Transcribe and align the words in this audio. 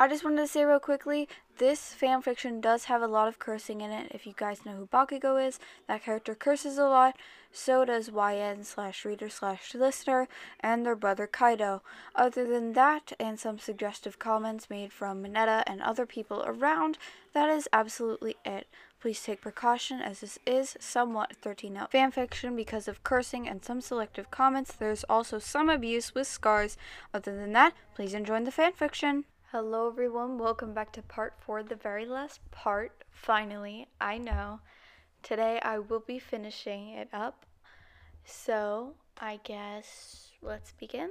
I 0.00 0.06
just 0.06 0.22
wanted 0.22 0.42
to 0.42 0.46
say 0.46 0.64
real 0.64 0.78
quickly, 0.78 1.28
this 1.58 1.92
fanfiction 2.00 2.60
does 2.60 2.84
have 2.84 3.02
a 3.02 3.08
lot 3.08 3.26
of 3.26 3.40
cursing 3.40 3.80
in 3.80 3.90
it. 3.90 4.12
If 4.12 4.28
you 4.28 4.32
guys 4.36 4.64
know 4.64 4.76
who 4.76 4.86
Bakugo 4.86 5.44
is, 5.44 5.58
that 5.88 6.04
character 6.04 6.36
curses 6.36 6.78
a 6.78 6.84
lot. 6.84 7.16
So 7.50 7.84
does 7.84 8.08
YN 8.08 8.62
slash 8.62 9.04
reader 9.04 9.28
slash 9.28 9.74
listener 9.74 10.28
and 10.60 10.86
their 10.86 10.94
brother 10.94 11.26
Kaido. 11.26 11.82
Other 12.14 12.46
than 12.46 12.74
that, 12.74 13.12
and 13.18 13.40
some 13.40 13.58
suggestive 13.58 14.20
comments 14.20 14.70
made 14.70 14.92
from 14.92 15.20
Mineta 15.20 15.64
and 15.66 15.82
other 15.82 16.06
people 16.06 16.44
around, 16.46 16.96
that 17.32 17.48
is 17.48 17.68
absolutely 17.72 18.36
it. 18.44 18.68
Please 19.00 19.20
take 19.20 19.40
precaution 19.40 20.00
as 20.00 20.20
this 20.20 20.38
is 20.46 20.76
somewhat 20.78 21.34
13 21.42 21.76
out 21.76 21.90
fanfiction 21.90 22.54
because 22.54 22.86
of 22.86 23.02
cursing 23.02 23.48
and 23.48 23.64
some 23.64 23.80
selective 23.80 24.30
comments. 24.30 24.74
There's 24.74 25.04
also 25.08 25.40
some 25.40 25.68
abuse 25.68 26.14
with 26.14 26.28
scars. 26.28 26.76
Other 27.12 27.34
than 27.34 27.52
that, 27.54 27.74
please 27.96 28.14
enjoy 28.14 28.44
the 28.44 28.52
fanfiction. 28.52 29.24
Hello 29.50 29.88
everyone, 29.88 30.36
welcome 30.36 30.74
back 30.74 30.92
to 30.92 31.00
part 31.00 31.32
4, 31.40 31.62
the 31.62 31.74
very 31.74 32.04
last 32.04 32.38
part. 32.50 32.92
Finally, 33.10 33.88
I 33.98 34.18
know. 34.18 34.60
Today 35.22 35.58
I 35.62 35.78
will 35.78 36.04
be 36.06 36.18
finishing 36.18 36.90
it 36.90 37.08
up. 37.14 37.46
So, 38.26 38.92
I 39.16 39.40
guess 39.44 40.32
let's 40.42 40.72
begin. 40.72 41.08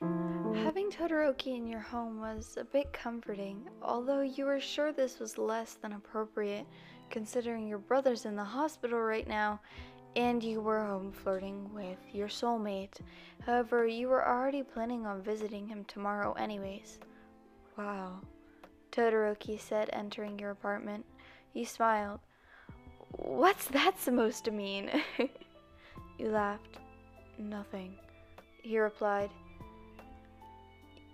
Having 0.00 0.90
Todoroki 0.90 1.56
in 1.56 1.68
your 1.68 1.78
home 1.78 2.18
was 2.18 2.58
a 2.60 2.64
bit 2.64 2.92
comforting, 2.92 3.68
although 3.80 4.22
you 4.22 4.44
were 4.44 4.58
sure 4.58 4.92
this 4.92 5.20
was 5.20 5.38
less 5.38 5.74
than 5.74 5.92
appropriate 5.92 6.66
considering 7.10 7.68
your 7.68 7.78
brother's 7.78 8.24
in 8.24 8.34
the 8.34 8.42
hospital 8.42 8.98
right 8.98 9.28
now 9.28 9.60
and 10.16 10.42
you 10.42 10.60
were 10.60 10.84
home 10.84 11.12
flirting 11.12 11.72
with 11.72 11.98
your 12.12 12.28
soulmate. 12.28 13.00
However, 13.44 13.86
you 13.86 14.08
were 14.08 14.26
already 14.26 14.62
planning 14.62 15.06
on 15.06 15.22
visiting 15.22 15.66
him 15.66 15.84
tomorrow, 15.84 16.32
anyways. 16.34 16.98
Wow, 17.76 18.20
Todoroki 18.90 19.60
said, 19.60 19.90
entering 19.92 20.38
your 20.38 20.50
apartment. 20.50 21.04
You 21.52 21.64
smiled. 21.64 22.20
What's 23.12 23.66
that 23.68 23.98
supposed 24.00 24.44
to 24.44 24.50
mean? 24.50 24.90
you 26.18 26.28
laughed. 26.28 26.78
Nothing, 27.38 27.94
he 28.62 28.78
replied. 28.78 29.30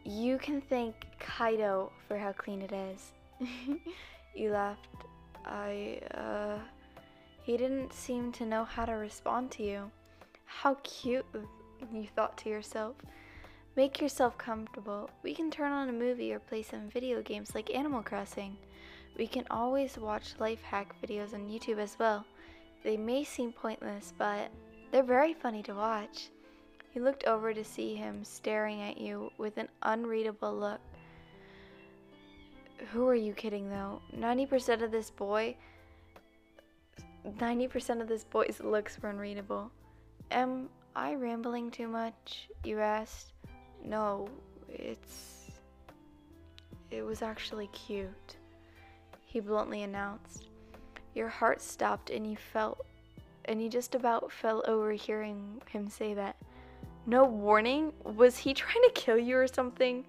You 0.04 0.38
can 0.38 0.60
thank 0.60 0.94
Kaido 1.18 1.90
for 2.08 2.18
how 2.18 2.32
clean 2.32 2.62
it 2.62 2.72
is. 2.72 3.12
you 4.34 4.50
laughed. 4.50 4.88
I, 5.44 6.00
uh. 6.14 6.58
He 7.44 7.58
didn't 7.58 7.92
seem 7.92 8.32
to 8.32 8.46
know 8.46 8.64
how 8.64 8.86
to 8.86 8.92
respond 8.92 9.50
to 9.52 9.62
you. 9.62 9.90
How 10.46 10.78
cute, 10.82 11.26
you 11.92 12.06
thought 12.16 12.38
to 12.38 12.48
yourself. 12.48 12.96
Make 13.76 14.00
yourself 14.00 14.38
comfortable. 14.38 15.10
We 15.22 15.34
can 15.34 15.50
turn 15.50 15.70
on 15.70 15.90
a 15.90 15.92
movie 15.92 16.32
or 16.32 16.38
play 16.38 16.62
some 16.62 16.88
video 16.88 17.20
games 17.20 17.54
like 17.54 17.74
Animal 17.74 18.02
Crossing. 18.02 18.56
We 19.18 19.26
can 19.26 19.44
always 19.50 19.98
watch 19.98 20.38
life 20.38 20.62
hack 20.62 20.96
videos 21.02 21.34
on 21.34 21.50
YouTube 21.50 21.78
as 21.78 21.98
well. 21.98 22.24
They 22.82 22.96
may 22.96 23.24
seem 23.24 23.52
pointless, 23.52 24.14
but 24.16 24.50
they're 24.90 25.02
very 25.02 25.34
funny 25.34 25.62
to 25.64 25.74
watch. 25.74 26.30
He 26.92 27.00
looked 27.00 27.24
over 27.24 27.52
to 27.52 27.64
see 27.64 27.94
him 27.94 28.24
staring 28.24 28.80
at 28.80 28.96
you 28.96 29.30
with 29.36 29.58
an 29.58 29.68
unreadable 29.82 30.54
look. 30.56 30.80
Who 32.92 33.06
are 33.06 33.14
you 33.14 33.34
kidding 33.34 33.68
though? 33.68 34.00
90% 34.16 34.82
of 34.82 34.90
this 34.90 35.10
boy 35.10 35.56
90% 37.26 38.00
of 38.00 38.08
this 38.08 38.24
boy's 38.24 38.60
looks 38.62 38.98
were 39.00 39.10
unreadable. 39.10 39.70
Am 40.30 40.68
I 40.94 41.14
rambling 41.14 41.70
too 41.70 41.88
much? 41.88 42.48
You 42.64 42.80
asked. 42.80 43.32
No, 43.84 44.28
it's. 44.68 45.50
It 46.90 47.02
was 47.02 47.22
actually 47.22 47.66
cute, 47.68 48.36
he 49.24 49.40
bluntly 49.40 49.82
announced. 49.82 50.48
Your 51.14 51.28
heart 51.28 51.60
stopped 51.60 52.10
and 52.10 52.28
you 52.30 52.36
felt. 52.36 52.84
and 53.46 53.62
you 53.62 53.68
just 53.68 53.94
about 53.94 54.32
fell 54.32 54.62
over 54.66 54.92
hearing 54.92 55.60
him 55.68 55.88
say 55.88 56.14
that. 56.14 56.36
No 57.06 57.24
warning? 57.24 57.92
Was 58.04 58.38
he 58.38 58.54
trying 58.54 58.82
to 58.84 58.92
kill 58.94 59.18
you 59.18 59.36
or 59.36 59.46
something? 59.46 60.04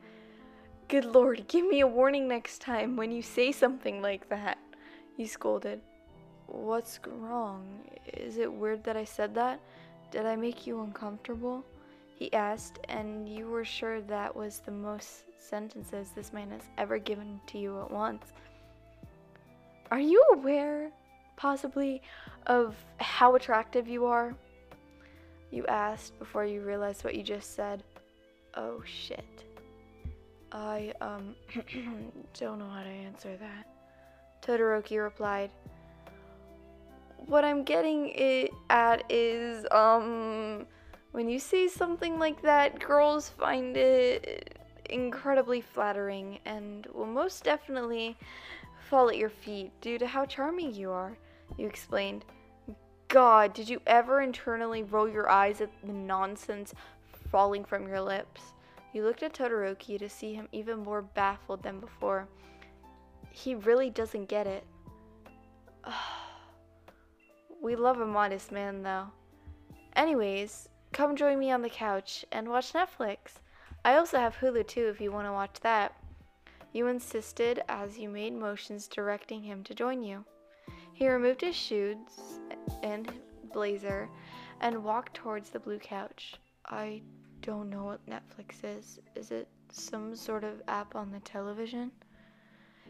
Good 0.88 1.06
lord, 1.06 1.48
give 1.48 1.66
me 1.68 1.82
a 1.82 1.88
warning 1.88 2.28
next 2.28 2.62
time 2.62 2.96
when 2.96 3.12
you 3.12 3.22
say 3.22 3.52
something 3.52 4.02
like 4.02 4.30
that, 4.30 4.58
he 5.18 5.26
scolded. 5.26 5.82
What's 6.48 7.00
wrong? 7.08 7.66
Is 8.14 8.38
it 8.38 8.52
weird 8.52 8.84
that 8.84 8.98
I 8.98 9.04
said 9.04 9.34
that? 9.36 9.60
Did 10.12 10.26
I 10.26 10.36
make 10.36 10.68
you 10.68 10.82
uncomfortable? 10.82 11.64
He 12.16 12.32
asked, 12.34 12.80
and 12.88 13.28
you 13.28 13.48
were 13.48 13.66
sure 13.66 14.02
that 14.02 14.34
was 14.34 14.60
the 14.60 14.72
most 14.72 15.24
sentences 15.38 16.12
this 16.16 16.32
man 16.32 16.50
has 16.52 16.62
ever 16.78 16.98
given 16.98 17.40
to 17.48 17.58
you 17.58 17.82
at 17.82 17.92
once. 17.92 18.26
Are 19.92 20.00
you 20.00 20.24
aware, 20.34 20.92
possibly, 21.36 22.02
of 22.48 22.76
how 23.00 23.36
attractive 23.36 23.88
you 23.88 24.06
are? 24.06 24.34
You 25.52 25.66
asked 25.68 26.18
before 26.20 26.46
you 26.46 26.62
realized 26.62 27.04
what 27.04 27.16
you 27.16 27.24
just 27.24 27.56
said. 27.56 27.84
Oh 28.56 28.82
shit. 28.86 29.44
I, 30.52 30.94
um, 31.02 31.36
don't 32.40 32.60
know 32.60 32.70
how 32.70 32.84
to 32.84 32.90
answer 32.90 33.36
that. 33.38 33.68
Todoroki 34.42 35.02
replied, 35.04 35.52
what 37.18 37.44
I'm 37.44 37.64
getting 37.64 38.10
it 38.10 38.52
at 38.70 39.04
is 39.12 39.66
um 39.72 40.66
when 41.12 41.30
you 41.30 41.40
say 41.40 41.70
something 41.70 42.20
like 42.20 42.42
that, 42.42 42.80
girls 42.80 43.30
find 43.30 43.78
it 43.78 44.60
incredibly 44.90 45.62
flattering 45.62 46.40
and 46.46 46.88
will 46.94 47.06
most 47.06 47.44
definitely 47.44 48.18
fall 48.90 49.10
at 49.10 49.18
your 49.18 49.30
feet 49.30 49.72
due 49.80 49.98
to 49.98 50.06
how 50.06 50.26
charming 50.26 50.74
you 50.74 50.92
are, 50.92 51.18
you 51.58 51.68
explained. 51.68 52.26
God, 53.08 53.54
did 53.54 53.70
you 53.70 53.82
ever 53.88 54.22
internally 54.22 54.84
roll 54.84 55.08
your 55.08 55.30
eyes 55.30 55.62
at 55.62 55.70
the 55.84 55.94
nonsense 55.94 56.74
falling 57.32 57.64
from 57.64 57.88
your 57.88 58.02
lips? 58.02 58.42
You 58.94 59.04
looked 59.04 59.24
at 59.24 59.34
Todoroki 59.34 59.98
to 59.98 60.10
see 60.10 60.34
him 60.34 60.50
even 60.52 60.80
more 60.80 61.02
baffled 61.02 61.64
than 61.64 61.80
before. 61.80 62.28
He 63.32 63.56
really 63.56 63.90
doesn't 63.90 64.28
get 64.28 64.48
it. 64.48 64.66
We 67.62 67.76
love 67.76 68.00
a 68.00 68.06
modest 68.06 68.52
man, 68.52 68.84
though. 68.84 69.08
Anyways, 69.96 70.70
come 70.92 71.16
join 71.16 71.40
me 71.40 71.52
on 71.52 71.62
the 71.62 71.70
couch 71.70 72.26
and 72.32 72.48
watch 72.50 72.74
Netflix. 72.74 73.40
I 73.84 73.96
also 73.96 74.18
have 74.18 74.36
Hulu 74.38 74.68
too 74.68 74.88
if 74.88 75.00
you 75.00 75.12
want 75.12 75.28
to 75.28 75.32
watch 75.32 75.60
that. 75.62 75.96
You 76.74 76.88
insisted 76.88 77.62
as 77.70 77.98
you 77.98 78.10
made 78.10 78.34
motions 78.34 78.88
directing 78.88 79.44
him 79.44 79.64
to 79.64 79.74
join 79.74 80.04
you. 80.04 80.26
He 80.94 81.08
removed 81.08 81.42
his 81.42 81.56
shoes 81.56 81.98
and 82.84 83.12
blazer 83.54 84.10
and 84.60 84.84
walked 84.84 85.14
towards 85.14 85.50
the 85.50 85.60
blue 85.60 85.80
couch. 85.80 86.36
I 86.66 87.02
don't 87.42 87.70
know 87.70 87.84
what 87.84 88.06
Netflix 88.06 88.64
is. 88.64 89.00
Is 89.16 89.32
it 89.32 89.48
some 89.72 90.16
sort 90.16 90.44
of 90.44 90.62
app 90.68 90.96
on 90.96 91.12
the 91.12 91.20
television? 91.20 91.92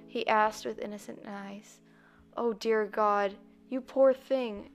He 0.07 0.27
asked 0.27 0.65
with 0.65 0.79
innocent 0.79 1.19
eyes. 1.27 1.79
Oh 2.37 2.53
dear 2.53 2.85
God, 2.85 3.35
you 3.69 3.81
poor 3.81 4.13
thing. 4.13 4.69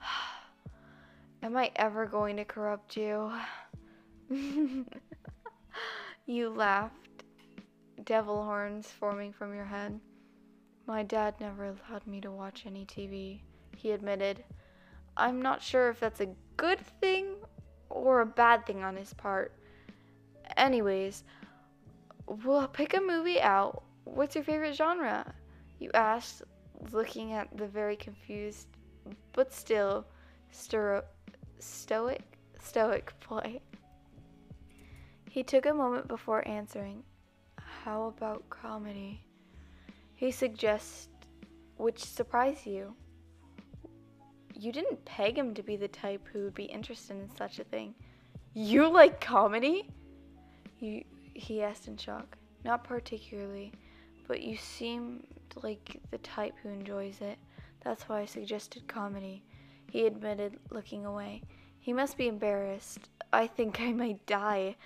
Am 1.42 1.56
I 1.56 1.70
ever 1.76 2.06
going 2.06 2.36
to 2.36 2.44
corrupt 2.44 2.96
you? 2.96 3.32
you 6.26 6.48
laughed, 6.50 7.24
devil 8.04 8.42
horns 8.44 8.86
forming 8.88 9.32
from 9.32 9.54
your 9.54 9.64
head. 9.64 10.00
My 10.86 11.02
dad 11.02 11.34
never 11.40 11.64
allowed 11.64 12.06
me 12.06 12.20
to 12.20 12.30
watch 12.30 12.64
any 12.66 12.84
TV, 12.86 13.40
he 13.76 13.92
admitted. 13.92 14.44
I'm 15.16 15.42
not 15.42 15.62
sure 15.62 15.90
if 15.90 16.00
that's 16.00 16.20
a 16.20 16.34
good 16.56 16.80
thing 17.00 17.34
or 17.90 18.20
a 18.20 18.26
bad 18.26 18.66
thing 18.66 18.82
on 18.82 18.96
his 18.96 19.12
part. 19.14 19.52
Anyways, 20.56 21.24
we'll 22.26 22.66
pick 22.68 22.94
a 22.94 23.00
movie 23.00 23.40
out. 23.40 23.82
What's 24.04 24.34
your 24.34 24.44
favorite 24.44 24.74
genre? 24.74 25.34
You 25.78 25.90
asked, 25.94 26.42
looking 26.90 27.32
at 27.32 27.56
the 27.56 27.66
very 27.66 27.96
confused 27.96 28.66
but 29.32 29.52
still 29.52 30.06
stoic 30.50 32.22
stoic 32.60 33.12
boy. 33.28 33.60
He 35.28 35.42
took 35.42 35.66
a 35.66 35.74
moment 35.74 36.08
before 36.08 36.46
answering. 36.46 37.02
How 37.84 38.04
about 38.04 38.48
comedy? 38.50 39.24
He 40.14 40.30
suggests, 40.30 41.08
which 41.76 42.04
surprised 42.04 42.66
you. 42.66 42.94
You 44.54 44.72
didn't 44.72 45.04
peg 45.04 45.36
him 45.36 45.54
to 45.54 45.62
be 45.62 45.76
the 45.76 45.88
type 45.88 46.28
who 46.32 46.44
would 46.44 46.54
be 46.54 46.64
interested 46.64 47.16
in 47.16 47.34
such 47.36 47.58
a 47.58 47.64
thing. 47.64 47.94
You 48.54 48.88
like 48.88 49.20
comedy? 49.20 49.88
You, 50.78 51.02
he 51.34 51.62
asked 51.62 51.88
in 51.88 51.96
shock. 51.96 52.36
Not 52.64 52.84
particularly, 52.84 53.72
but 54.28 54.42
you 54.42 54.56
seem 54.56 55.26
like 55.62 56.00
the 56.10 56.18
type 56.18 56.54
who 56.62 56.68
enjoys 56.68 57.20
it. 57.20 57.38
That's 57.84 58.08
why 58.08 58.20
I 58.20 58.26
suggested 58.26 58.88
comedy. 58.88 59.42
He 59.90 60.06
admitted, 60.06 60.58
looking 60.70 61.04
away. 61.04 61.42
He 61.78 61.92
must 61.92 62.16
be 62.16 62.28
embarrassed. 62.28 63.08
I 63.32 63.46
think 63.46 63.80
I 63.80 63.92
might 63.92 64.24
die. 64.26 64.76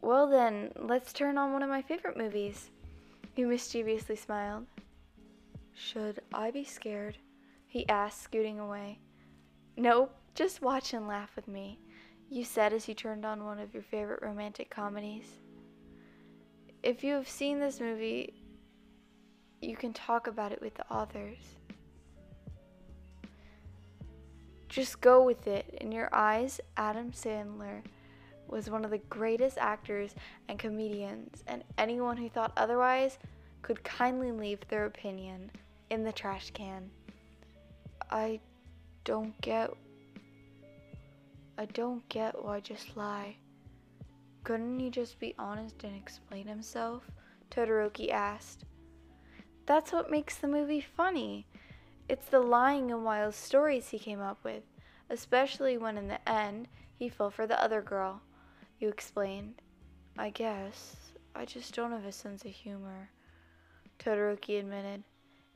Well, 0.00 0.28
then, 0.28 0.72
let's 0.76 1.12
turn 1.12 1.38
on 1.38 1.52
one 1.52 1.62
of 1.62 1.70
my 1.70 1.82
favorite 1.82 2.16
movies. 2.16 2.70
He 3.34 3.44
mischievously 3.44 4.16
smiled. 4.16 4.66
Should 5.72 6.20
I 6.32 6.50
be 6.50 6.64
scared? 6.64 7.16
He 7.66 7.88
asked, 7.88 8.22
scooting 8.22 8.60
away. 8.60 8.98
Nope, 9.76 10.14
just 10.34 10.62
watch 10.62 10.92
and 10.92 11.08
laugh 11.08 11.34
with 11.34 11.48
me, 11.48 11.80
you 12.28 12.44
said 12.44 12.72
as 12.72 12.86
you 12.86 12.94
turned 12.94 13.24
on 13.24 13.44
one 13.44 13.58
of 13.58 13.74
your 13.74 13.82
favorite 13.82 14.22
romantic 14.22 14.70
comedies. 14.70 15.26
If 16.82 17.02
you 17.02 17.14
have 17.14 17.28
seen 17.28 17.58
this 17.58 17.80
movie, 17.80 18.43
you 19.64 19.76
can 19.76 19.92
talk 19.92 20.26
about 20.26 20.52
it 20.52 20.60
with 20.60 20.74
the 20.74 20.88
authors. 20.90 21.38
Just 24.68 25.00
go 25.00 25.22
with 25.22 25.46
it. 25.46 25.78
In 25.80 25.92
your 25.92 26.08
eyes, 26.12 26.60
Adam 26.76 27.12
Sandler 27.12 27.82
was 28.48 28.68
one 28.68 28.84
of 28.84 28.90
the 28.90 28.98
greatest 28.98 29.56
actors 29.58 30.14
and 30.48 30.58
comedians, 30.58 31.44
and 31.46 31.64
anyone 31.78 32.16
who 32.16 32.28
thought 32.28 32.52
otherwise 32.56 33.18
could 33.62 33.82
kindly 33.84 34.32
leave 34.32 34.60
their 34.68 34.86
opinion 34.86 35.50
in 35.90 36.04
the 36.04 36.12
trash 36.12 36.50
can. 36.50 36.90
I 38.10 38.40
don't 39.04 39.38
get. 39.40 39.70
I 41.56 41.66
don't 41.66 42.06
get 42.08 42.44
why 42.44 42.60
just 42.60 42.96
lie. 42.96 43.36
Couldn't 44.42 44.78
he 44.80 44.90
just 44.90 45.18
be 45.18 45.34
honest 45.38 45.84
and 45.84 45.96
explain 45.96 46.46
himself? 46.46 47.04
Todoroki 47.50 48.10
asked. 48.10 48.64
That's 49.66 49.92
what 49.92 50.10
makes 50.10 50.36
the 50.36 50.48
movie 50.48 50.80
funny. 50.80 51.46
It's 52.08 52.26
the 52.26 52.40
lying 52.40 52.90
and 52.90 53.04
wild 53.04 53.34
stories 53.34 53.88
he 53.88 53.98
came 53.98 54.20
up 54.20 54.38
with, 54.44 54.62
especially 55.08 55.78
when 55.78 55.96
in 55.96 56.08
the 56.08 56.28
end 56.28 56.68
he 56.94 57.08
fell 57.08 57.30
for 57.30 57.46
the 57.46 57.62
other 57.62 57.80
girl. 57.80 58.20
You 58.78 58.88
explained. 58.88 59.62
I 60.18 60.30
guess. 60.30 60.96
I 61.34 61.44
just 61.44 61.74
don't 61.74 61.92
have 61.92 62.04
a 62.04 62.12
sense 62.12 62.44
of 62.44 62.50
humor. 62.50 63.10
Todoroki 63.98 64.58
admitted. 64.58 65.02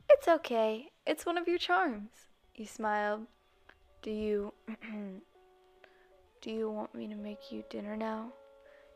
It's 0.09 0.27
okay. 0.27 0.89
It's 1.05 1.25
one 1.25 1.37
of 1.37 1.47
your 1.47 1.59
charms. 1.59 2.09
He 2.51 2.65
smiled. 2.65 3.27
Do 4.01 4.11
you. 4.11 4.53
do 6.41 6.51
you 6.51 6.69
want 6.69 6.95
me 6.95 7.07
to 7.07 7.15
make 7.15 7.51
you 7.51 7.63
dinner 7.69 7.95
now? 7.95 8.33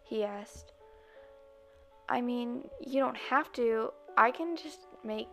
He 0.04 0.24
asked. 0.24 0.74
I 2.10 2.20
mean, 2.20 2.68
you 2.82 3.00
don't 3.00 3.18
have 3.18 3.52
to. 3.54 3.92
I 4.18 4.32
can 4.32 4.56
just 4.58 4.80
make 5.04 5.28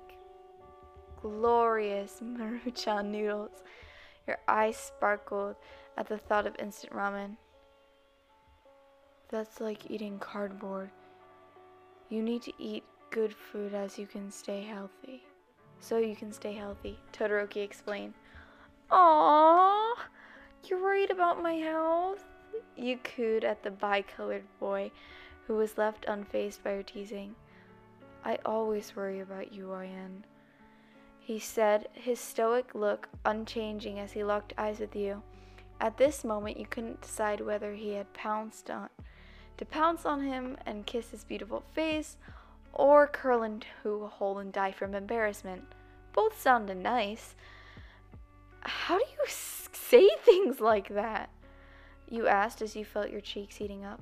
glorious 1.20 2.20
maruchan 2.22 3.06
noodles. 3.06 3.62
Your 4.26 4.38
eyes 4.48 4.76
sparkled 4.76 5.56
at 5.96 6.08
the 6.08 6.18
thought 6.18 6.46
of 6.46 6.56
instant 6.58 6.92
ramen. 6.92 7.36
That's 9.28 9.60
like 9.60 9.90
eating 9.90 10.18
cardboard. 10.18 10.90
You 12.08 12.22
need 12.22 12.42
to 12.42 12.52
eat 12.58 12.84
good 13.10 13.34
food 13.34 13.74
as 13.74 13.98
you 13.98 14.06
can 14.06 14.30
stay 14.30 14.62
healthy. 14.62 15.22
So 15.78 15.98
you 15.98 16.14
can 16.14 16.32
stay 16.32 16.52
healthy, 16.52 16.98
Todoroki 17.12 17.62
explained. 17.62 18.14
Aww, 18.90 19.94
you're 20.64 20.82
worried 20.82 21.10
about 21.10 21.42
my 21.42 21.54
health? 21.54 22.24
You 22.76 22.98
cooed 22.98 23.44
at 23.44 23.62
the 23.62 23.70
bicolored 23.70 24.44
boy 24.58 24.90
who 25.46 25.54
was 25.54 25.78
left 25.78 26.06
unfazed 26.06 26.62
by 26.62 26.70
her 26.70 26.82
teasing. 26.82 27.34
I 28.24 28.38
always 28.44 28.94
worry 28.94 29.20
about 29.20 29.52
you, 29.52 29.66
Oyen. 29.66 30.22
He 31.18 31.38
said, 31.38 31.88
his 31.92 32.18
stoic 32.18 32.74
look 32.74 33.08
unchanging 33.24 33.98
as 33.98 34.12
he 34.12 34.24
locked 34.24 34.54
eyes 34.58 34.80
with 34.80 34.96
you. 34.96 35.22
At 35.80 35.96
this 35.96 36.24
moment, 36.24 36.58
you 36.58 36.66
couldn't 36.66 37.00
decide 37.00 37.40
whether 37.40 37.72
he 37.72 37.92
had 37.94 38.12
pounced 38.12 38.70
on 38.70 38.88
to 39.60 39.66
pounce 39.66 40.06
on 40.06 40.22
him 40.22 40.56
and 40.64 40.86
kiss 40.86 41.10
his 41.10 41.22
beautiful 41.22 41.62
face, 41.74 42.16
or 42.72 43.06
curl 43.06 43.42
into 43.42 44.04
a 44.04 44.08
hole 44.08 44.38
and 44.38 44.54
die 44.54 44.72
from 44.72 44.94
embarrassment. 44.94 45.62
Both 46.14 46.40
sounded 46.40 46.78
nice. 46.78 47.34
How 48.60 48.96
do 48.96 49.04
you 49.04 49.24
say 49.26 50.08
things 50.24 50.60
like 50.60 50.88
that? 50.88 51.28
You 52.08 52.26
asked 52.26 52.62
as 52.62 52.74
you 52.74 52.86
felt 52.86 53.10
your 53.10 53.20
cheeks 53.20 53.56
heating 53.56 53.84
up. 53.84 54.00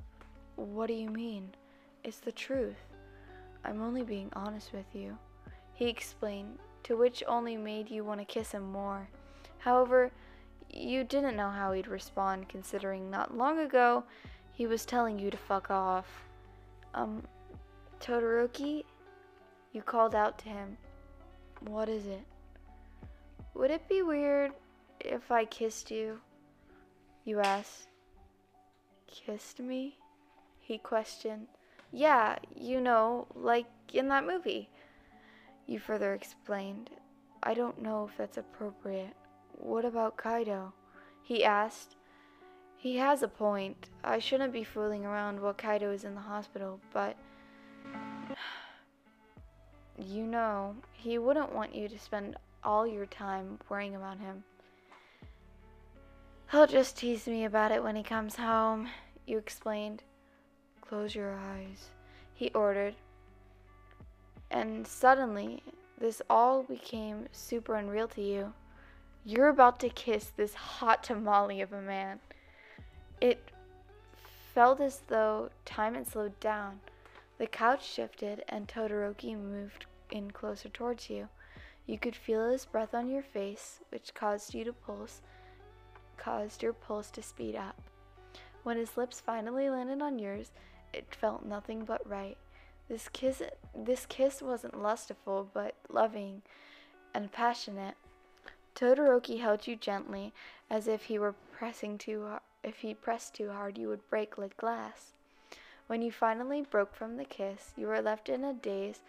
What 0.55 0.87
do 0.87 0.93
you 0.93 1.09
mean? 1.09 1.49
It's 2.05 2.19
the 2.19 2.31
truth. 2.31 2.88
I'm 3.63 3.81
only 3.81 4.03
being 4.03 4.29
honest 4.33 4.73
with 4.73 4.85
you. 4.93 5.17
He 5.73 5.87
explained, 5.87 6.59
to 6.83 6.97
which 6.97 7.23
only 7.27 7.57
made 7.57 7.89
you 7.89 8.03
want 8.03 8.19
to 8.19 8.25
kiss 8.25 8.51
him 8.51 8.71
more. 8.71 9.07
However, 9.59 10.11
you 10.71 11.03
didn't 11.03 11.35
know 11.35 11.49
how 11.49 11.71
he'd 11.71 11.87
respond, 11.87 12.49
considering 12.49 13.09
not 13.09 13.35
long 13.35 13.59
ago 13.59 14.03
he 14.53 14.67
was 14.67 14.85
telling 14.85 15.17
you 15.19 15.29
to 15.31 15.37
fuck 15.37 15.71
off. 15.71 16.07
Um, 16.93 17.23
Todoroki? 17.99 18.83
You 19.73 19.81
called 19.81 20.15
out 20.15 20.37
to 20.39 20.49
him. 20.49 20.77
What 21.67 21.89
is 21.89 22.05
it? 22.07 22.23
Would 23.53 23.71
it 23.71 23.87
be 23.87 24.01
weird 24.01 24.51
if 24.99 25.31
I 25.31 25.45
kissed 25.45 25.91
you? 25.91 26.19
You 27.25 27.39
asked. 27.39 27.89
Kissed 29.07 29.59
me? 29.59 29.97
He 30.59 30.77
questioned. 30.77 31.47
Yeah, 31.91 32.37
you 32.55 32.81
know, 32.81 33.27
like 33.35 33.67
in 33.93 34.07
that 34.09 34.25
movie. 34.25 34.69
You 35.65 35.79
further 35.79 36.13
explained. 36.13 36.89
I 37.43 37.53
don't 37.53 37.81
know 37.81 38.07
if 38.09 38.17
that's 38.17 38.37
appropriate. 38.37 39.13
What 39.53 39.85
about 39.85 40.17
Kaido? 40.17 40.73
He 41.23 41.43
asked, 41.43 41.95
he 42.77 42.97
has 42.97 43.23
a 43.23 43.27
point. 43.27 43.89
I 44.03 44.19
shouldn't 44.19 44.53
be 44.53 44.63
fooling 44.63 45.05
around 45.05 45.39
while 45.39 45.53
Kaido 45.53 45.91
is 45.91 46.03
in 46.03 46.15
the 46.15 46.21
hospital, 46.21 46.79
but... 46.93 47.15
You 50.01 50.25
know, 50.25 50.77
he 50.93 51.17
wouldn't 51.17 51.53
want 51.53 51.75
you 51.75 51.89
to 51.89 51.99
spend 51.99 52.37
all 52.63 52.87
your 52.87 53.05
time 53.05 53.59
worrying 53.67 53.95
about 53.95 54.17
him. 54.17 54.45
He'll 56.49 56.67
just 56.67 56.97
tease 56.97 57.27
me 57.27 57.43
about 57.43 57.73
it 57.73 57.83
when 57.83 57.97
he 57.97 58.03
comes 58.03 58.37
home, 58.37 58.87
you 59.27 59.37
explained. 59.37 60.03
Close 60.89 61.13
your 61.13 61.35
eyes, 61.35 61.89
he 62.33 62.49
ordered. 62.49 62.95
And 64.49 64.87
suddenly, 64.87 65.61
this 65.99 66.19
all 66.31 66.63
became 66.63 67.27
super 67.31 67.75
unreal 67.75 68.07
to 68.07 68.23
you. 68.23 68.53
You're 69.23 69.49
about 69.49 69.79
to 69.81 69.89
kiss 69.89 70.31
this 70.35 70.55
hot 70.55 71.03
tamale 71.03 71.61
of 71.61 71.73
a 71.73 71.79
man. 71.79 72.19
It 73.21 73.51
felt 74.55 74.81
as 74.81 75.01
though 75.09 75.51
time 75.63 75.93
had 75.93 76.07
slowed 76.07 76.39
down. 76.39 76.79
The 77.37 77.45
couch 77.45 77.87
shifted 77.87 78.43
and 78.49 78.67
Todoroki 78.67 79.35
moved 79.35 79.85
in 80.09 80.31
closer 80.31 80.69
towards 80.69 81.07
you. 81.07 81.27
You 81.85 81.99
could 81.99 82.15
feel 82.15 82.49
his 82.49 82.65
breath 82.65 82.95
on 82.95 83.11
your 83.11 83.21
face, 83.21 83.79
which 83.89 84.15
caused 84.15 84.55
you 84.55 84.63
to 84.63 84.73
pulse, 84.73 85.21
caused 86.17 86.63
your 86.63 86.73
pulse 86.73 87.11
to 87.11 87.21
speed 87.21 87.55
up. 87.55 87.79
When 88.63 88.77
his 88.77 88.97
lips 88.97 89.19
finally 89.19 89.69
landed 89.69 90.01
on 90.01 90.17
yours, 90.17 90.49
it 90.93 91.15
felt 91.15 91.45
nothing 91.45 91.85
but 91.85 92.07
right. 92.07 92.37
This 92.87 93.07
kiss 93.09 93.41
this 93.75 94.05
kiss 94.05 94.41
wasn't 94.41 94.81
lustful, 94.81 95.49
but 95.53 95.75
loving 95.89 96.41
and 97.13 97.31
passionate. 97.31 97.95
Todoroki 98.75 99.39
held 99.39 99.67
you 99.67 99.75
gently, 99.75 100.33
as 100.69 100.87
if 100.87 101.03
he 101.03 101.19
were 101.19 101.35
pressing 101.51 101.97
too 101.97 102.25
hard 102.25 102.41
if 102.63 102.79
he 102.79 102.93
pressed 102.93 103.33
too 103.33 103.51
hard, 103.51 103.77
you 103.77 103.87
would 103.87 104.09
break 104.09 104.37
like 104.37 104.57
glass. 104.57 105.13
When 105.87 106.01
you 106.01 106.11
finally 106.11 106.61
broke 106.61 106.93
from 106.93 107.17
the 107.17 107.25
kiss, 107.25 107.73
you 107.75 107.87
were 107.87 108.01
left 108.01 108.29
in 108.29 108.43
a 108.43 108.53
daze, 108.53 109.01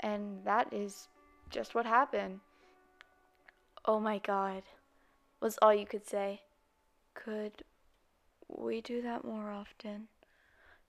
and 0.00 0.44
that 0.44 0.72
is 0.72 1.08
just 1.50 1.74
what 1.74 1.86
happened. 1.86 2.40
Oh 3.84 4.00
my 4.00 4.18
god, 4.18 4.62
was 5.40 5.58
all 5.62 5.74
you 5.74 5.86
could 5.86 6.06
say. 6.08 6.42
Could 7.14 7.62
we 8.48 8.80
do 8.80 9.02
that 9.02 9.24
more 9.24 9.50
often? 9.50 10.08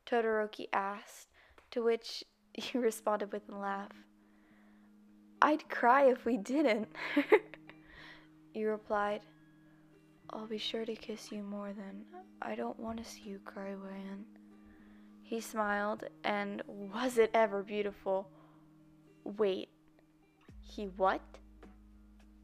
Todoroki 0.08 0.68
asked, 0.72 1.28
to 1.72 1.84
which 1.84 2.24
he 2.54 2.78
responded 2.78 3.32
with 3.32 3.50
a 3.50 3.56
laugh. 3.56 3.92
I'd 5.42 5.70
cry 5.70 6.10
if 6.10 6.26
we 6.26 6.38
didn't. 6.38 6.88
you 8.54 8.70
replied. 8.70 9.22
I'll 10.32 10.48
be 10.48 10.58
sure 10.58 10.84
to 10.84 10.96
kiss 10.96 11.32
you 11.32 11.44
more 11.44 11.72
than 11.72 12.04
I 12.42 12.56
don't 12.56 12.80
want 12.80 12.98
to 12.98 13.10
see 13.10 13.22
you 13.22 13.40
cry, 13.46 13.74
Ryan. 13.74 14.26
He 15.22 15.40
smiled, 15.40 16.04
and 16.24 16.62
was 16.68 17.18
it 17.18 17.32
ever 17.34 17.64
beautiful? 17.64 18.30
Wait, 19.24 19.70
he 20.62 20.86
what? 20.98 21.22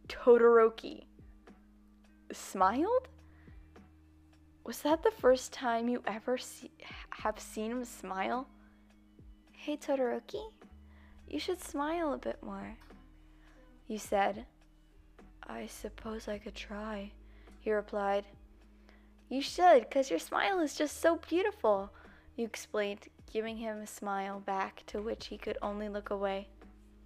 Todoroki 0.08 1.05
smiled? 2.32 3.08
Was 4.63 4.82
that 4.82 5.03
the 5.03 5.12
first 5.12 5.51
time 5.51 5.89
you 5.89 6.01
ever 6.08 6.38
see, 6.38 6.72
have 7.10 7.39
seen 7.39 7.72
him 7.72 7.86
smile? 7.86 8.48
Hey, 9.51 9.77
Todoroki, 9.77 10.51
you 11.27 11.39
should 11.39 11.62
smile 11.62 12.13
a 12.13 12.17
bit 12.17 12.41
more. 12.41 12.77
You 13.88 13.98
said, 13.98 14.46
I 15.46 15.67
suppose 15.67 16.27
I 16.27 16.38
could 16.38 16.55
try 16.55 17.12
he 17.63 17.72
replied. 17.72 18.25
You 19.29 19.41
should, 19.41 19.88
because 19.88 20.10
your 20.10 20.20
smile 20.20 20.60
is 20.60 20.75
just 20.75 21.00
so 21.00 21.15
beautiful. 21.29 21.89
You 22.36 22.46
explained, 22.46 23.08
giving 23.32 23.58
him 23.58 23.77
a 23.77 23.88
smile 23.88 24.41
back 24.41 24.84
to 24.88 25.01
which 25.01 25.27
he 25.27 25.38
could 25.38 25.58
only 25.62 25.88
look 25.88 26.10
away. 26.10 26.50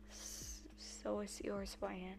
So 0.09 1.19
is 1.19 1.39
yours, 1.43 1.77
Brian. 1.79 2.15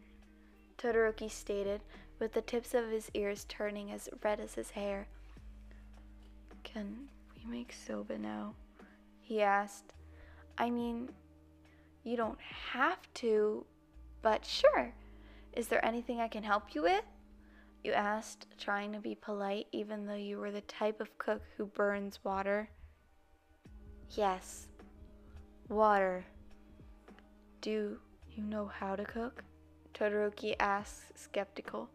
Todoroki 0.78 1.28
stated, 1.28 1.80
with 2.20 2.32
the 2.32 2.42
tips 2.42 2.74
of 2.74 2.90
his 2.90 3.10
ears 3.12 3.44
turning 3.48 3.90
as 3.90 4.08
red 4.22 4.38
as 4.38 4.54
his 4.54 4.70
hair. 4.70 5.08
Can 6.64 7.08
we 7.34 7.50
make 7.50 7.72
soba 7.72 8.18
now? 8.18 8.54
He 9.20 9.42
asked. 9.42 9.94
I 10.56 10.70
mean, 10.70 11.10
you 12.04 12.16
don't 12.16 12.40
have 12.72 12.98
to, 13.14 13.64
but 14.22 14.44
sure. 14.44 14.92
Is 15.52 15.68
there 15.68 15.84
anything 15.84 16.20
I 16.20 16.28
can 16.28 16.42
help 16.42 16.74
you 16.74 16.82
with? 16.82 17.04
You 17.84 17.92
asked, 17.92 18.46
trying 18.58 18.92
to 18.92 18.98
be 18.98 19.14
polite, 19.14 19.66
even 19.72 20.06
though 20.06 20.14
you 20.14 20.38
were 20.38 20.50
the 20.50 20.62
type 20.62 21.00
of 21.00 21.16
cook 21.18 21.42
who 21.56 21.66
burns 21.66 22.18
water. 22.24 22.68
Yes, 24.10 24.68
water. 25.68 26.24
Do 27.60 27.98
you 28.30 28.42
know 28.42 28.66
how 28.66 28.96
to 28.96 29.04
cook? 29.04 29.44
Todoroki 29.94 30.54
asks, 30.58 31.12
skeptical. 31.14 31.88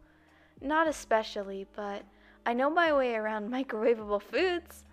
Not 0.60 0.88
especially, 0.88 1.66
but 1.74 2.02
I 2.46 2.52
know 2.52 2.68
my 2.68 2.92
way 2.92 3.14
around 3.14 3.50
microwavable 3.50 4.20
foods, 4.20 4.84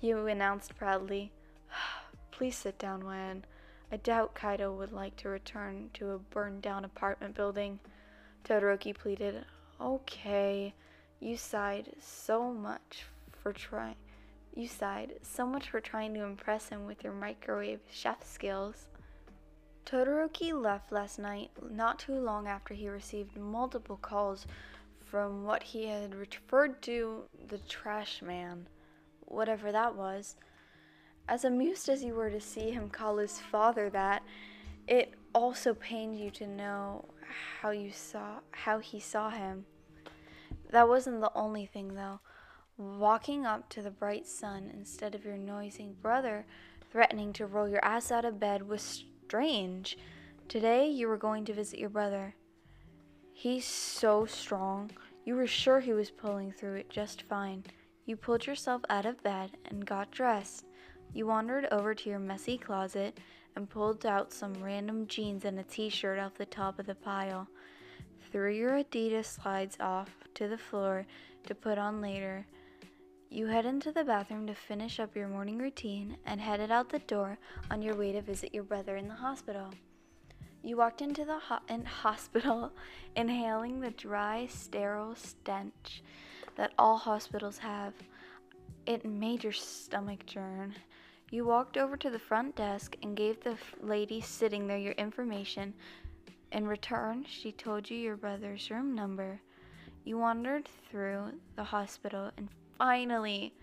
you 0.00 0.26
announced 0.28 0.76
proudly. 0.76 1.32
Please 2.30 2.56
sit 2.56 2.78
down, 2.78 3.04
Wan. 3.04 3.44
I 3.90 3.96
doubt 3.96 4.34
Kaido 4.34 4.72
would 4.72 4.92
like 4.92 5.16
to 5.16 5.28
return 5.28 5.90
to 5.94 6.10
a 6.10 6.18
burned 6.18 6.62
down 6.62 6.84
apartment 6.84 7.34
building. 7.34 7.80
Todoroki 8.44 8.94
pleaded. 8.94 9.44
Okay. 9.80 10.74
You 11.18 11.36
sighed 11.36 11.92
so 12.00 12.52
much 12.52 13.04
for 13.42 13.52
trying. 13.52 13.96
You 14.54 14.68
sighed 14.68 15.14
so 15.22 15.44
much 15.44 15.70
for 15.70 15.80
trying 15.80 16.14
to 16.14 16.22
impress 16.22 16.68
him 16.68 16.86
with 16.86 17.02
your 17.02 17.12
microwave 17.12 17.80
chef 17.90 18.24
skills. 18.24 18.86
Todoroki 19.84 20.52
left 20.52 20.92
last 20.92 21.18
night 21.18 21.50
not 21.70 21.98
too 21.98 22.14
long 22.18 22.46
after 22.48 22.74
he 22.74 22.88
received 22.88 23.36
multiple 23.36 23.96
calls 23.96 24.46
from 25.10 25.44
what 25.44 25.62
he 25.62 25.86
had 25.86 26.14
referred 26.14 26.82
to 26.82 27.22
the 27.48 27.58
trash 27.58 28.22
man, 28.22 28.68
whatever 29.20 29.72
that 29.72 29.94
was. 29.94 30.36
As 31.28 31.44
amused 31.44 31.88
as 31.88 32.04
you 32.04 32.14
were 32.14 32.30
to 32.30 32.40
see 32.40 32.70
him 32.70 32.88
call 32.88 33.16
his 33.16 33.40
father 33.40 33.90
that, 33.90 34.22
it 34.86 35.14
also 35.34 35.74
pained 35.74 36.18
you 36.18 36.30
to 36.30 36.46
know 36.46 37.04
how 37.60 37.70
you 37.70 37.90
saw 37.90 38.40
how 38.52 38.78
he 38.78 39.00
saw 39.00 39.30
him. 39.30 39.66
That 40.70 40.88
wasn't 40.88 41.20
the 41.20 41.32
only 41.34 41.66
thing 41.66 41.94
though. 41.94 42.20
Walking 42.76 43.46
up 43.46 43.68
to 43.70 43.82
the 43.82 43.90
bright 43.90 44.26
sun 44.26 44.70
instead 44.72 45.14
of 45.14 45.24
your 45.24 45.36
noisy 45.36 45.92
brother 46.02 46.46
threatening 46.92 47.32
to 47.34 47.46
roll 47.46 47.68
your 47.68 47.84
ass 47.84 48.10
out 48.10 48.24
of 48.24 48.40
bed 48.40 48.68
was 48.68 49.04
strange. 49.26 49.98
Today 50.48 50.88
you 50.88 51.08
were 51.08 51.16
going 51.16 51.44
to 51.46 51.52
visit 51.52 51.78
your 51.78 51.90
brother. 51.90 52.34
He's 53.38 53.66
so 53.66 54.24
strong. 54.24 54.90
You 55.26 55.36
were 55.36 55.46
sure 55.46 55.80
he 55.80 55.92
was 55.92 56.10
pulling 56.10 56.52
through 56.52 56.76
it 56.76 56.88
just 56.88 57.20
fine. 57.20 57.64
You 58.06 58.16
pulled 58.16 58.46
yourself 58.46 58.80
out 58.88 59.04
of 59.04 59.22
bed 59.22 59.58
and 59.66 59.84
got 59.84 60.10
dressed. 60.10 60.64
You 61.12 61.26
wandered 61.26 61.68
over 61.70 61.94
to 61.94 62.08
your 62.08 62.18
messy 62.18 62.56
closet 62.56 63.20
and 63.54 63.68
pulled 63.68 64.06
out 64.06 64.32
some 64.32 64.54
random 64.62 65.06
jeans 65.06 65.44
and 65.44 65.58
a 65.58 65.64
t 65.64 65.90
shirt 65.90 66.18
off 66.18 66.32
the 66.32 66.46
top 66.46 66.78
of 66.78 66.86
the 66.86 66.94
pile. 66.94 67.46
Threw 68.32 68.50
your 68.50 68.82
Adidas 68.82 69.26
slides 69.26 69.76
off 69.80 70.16
to 70.32 70.48
the 70.48 70.56
floor 70.56 71.04
to 71.44 71.54
put 71.54 71.76
on 71.76 72.00
later. 72.00 72.46
You 73.28 73.48
head 73.48 73.66
into 73.66 73.92
the 73.92 74.02
bathroom 74.02 74.46
to 74.46 74.54
finish 74.54 74.98
up 74.98 75.14
your 75.14 75.28
morning 75.28 75.58
routine 75.58 76.16
and 76.24 76.40
headed 76.40 76.70
out 76.70 76.88
the 76.88 77.00
door 77.00 77.36
on 77.70 77.82
your 77.82 77.96
way 77.96 78.12
to 78.12 78.22
visit 78.22 78.54
your 78.54 78.64
brother 78.64 78.96
in 78.96 79.08
the 79.08 79.14
hospital. 79.14 79.74
You 80.66 80.76
walked 80.76 81.00
into 81.00 81.24
the 81.24 81.38
ho- 81.38 81.60
in 81.68 81.84
hospital 82.02 82.72
inhaling 83.14 83.78
the 83.78 83.92
dry, 83.92 84.48
sterile 84.50 85.14
stench 85.14 86.02
that 86.56 86.72
all 86.76 86.96
hospitals 86.96 87.58
have. 87.58 87.94
It 88.84 89.04
made 89.04 89.44
your 89.44 89.52
stomach 89.52 90.26
churn. 90.26 90.74
You 91.30 91.44
walked 91.44 91.76
over 91.76 91.96
to 91.96 92.10
the 92.10 92.18
front 92.18 92.56
desk 92.56 92.96
and 93.00 93.16
gave 93.16 93.44
the 93.44 93.56
lady 93.80 94.20
sitting 94.20 94.66
there 94.66 94.76
your 94.76 94.94
information. 94.94 95.72
In 96.50 96.66
return, 96.66 97.24
she 97.28 97.52
told 97.52 97.88
you 97.88 97.96
your 97.96 98.16
brother's 98.16 98.68
room 98.68 98.92
number. 98.92 99.40
You 100.02 100.18
wandered 100.18 100.68
through 100.90 101.30
the 101.54 101.62
hospital 101.62 102.32
and 102.36 102.48
finally, 102.76 103.54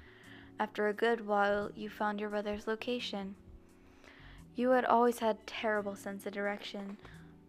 after 0.57 0.87
a 0.87 0.93
good 0.93 1.27
while, 1.27 1.69
you 1.75 1.89
found 1.89 2.21
your 2.21 2.29
brother's 2.29 2.65
location. 2.65 3.35
You 4.55 4.69
had 4.69 4.85
always 4.85 5.19
had 5.19 5.47
terrible 5.47 5.95
sense 5.95 6.25
of 6.25 6.33
direction. 6.33 6.97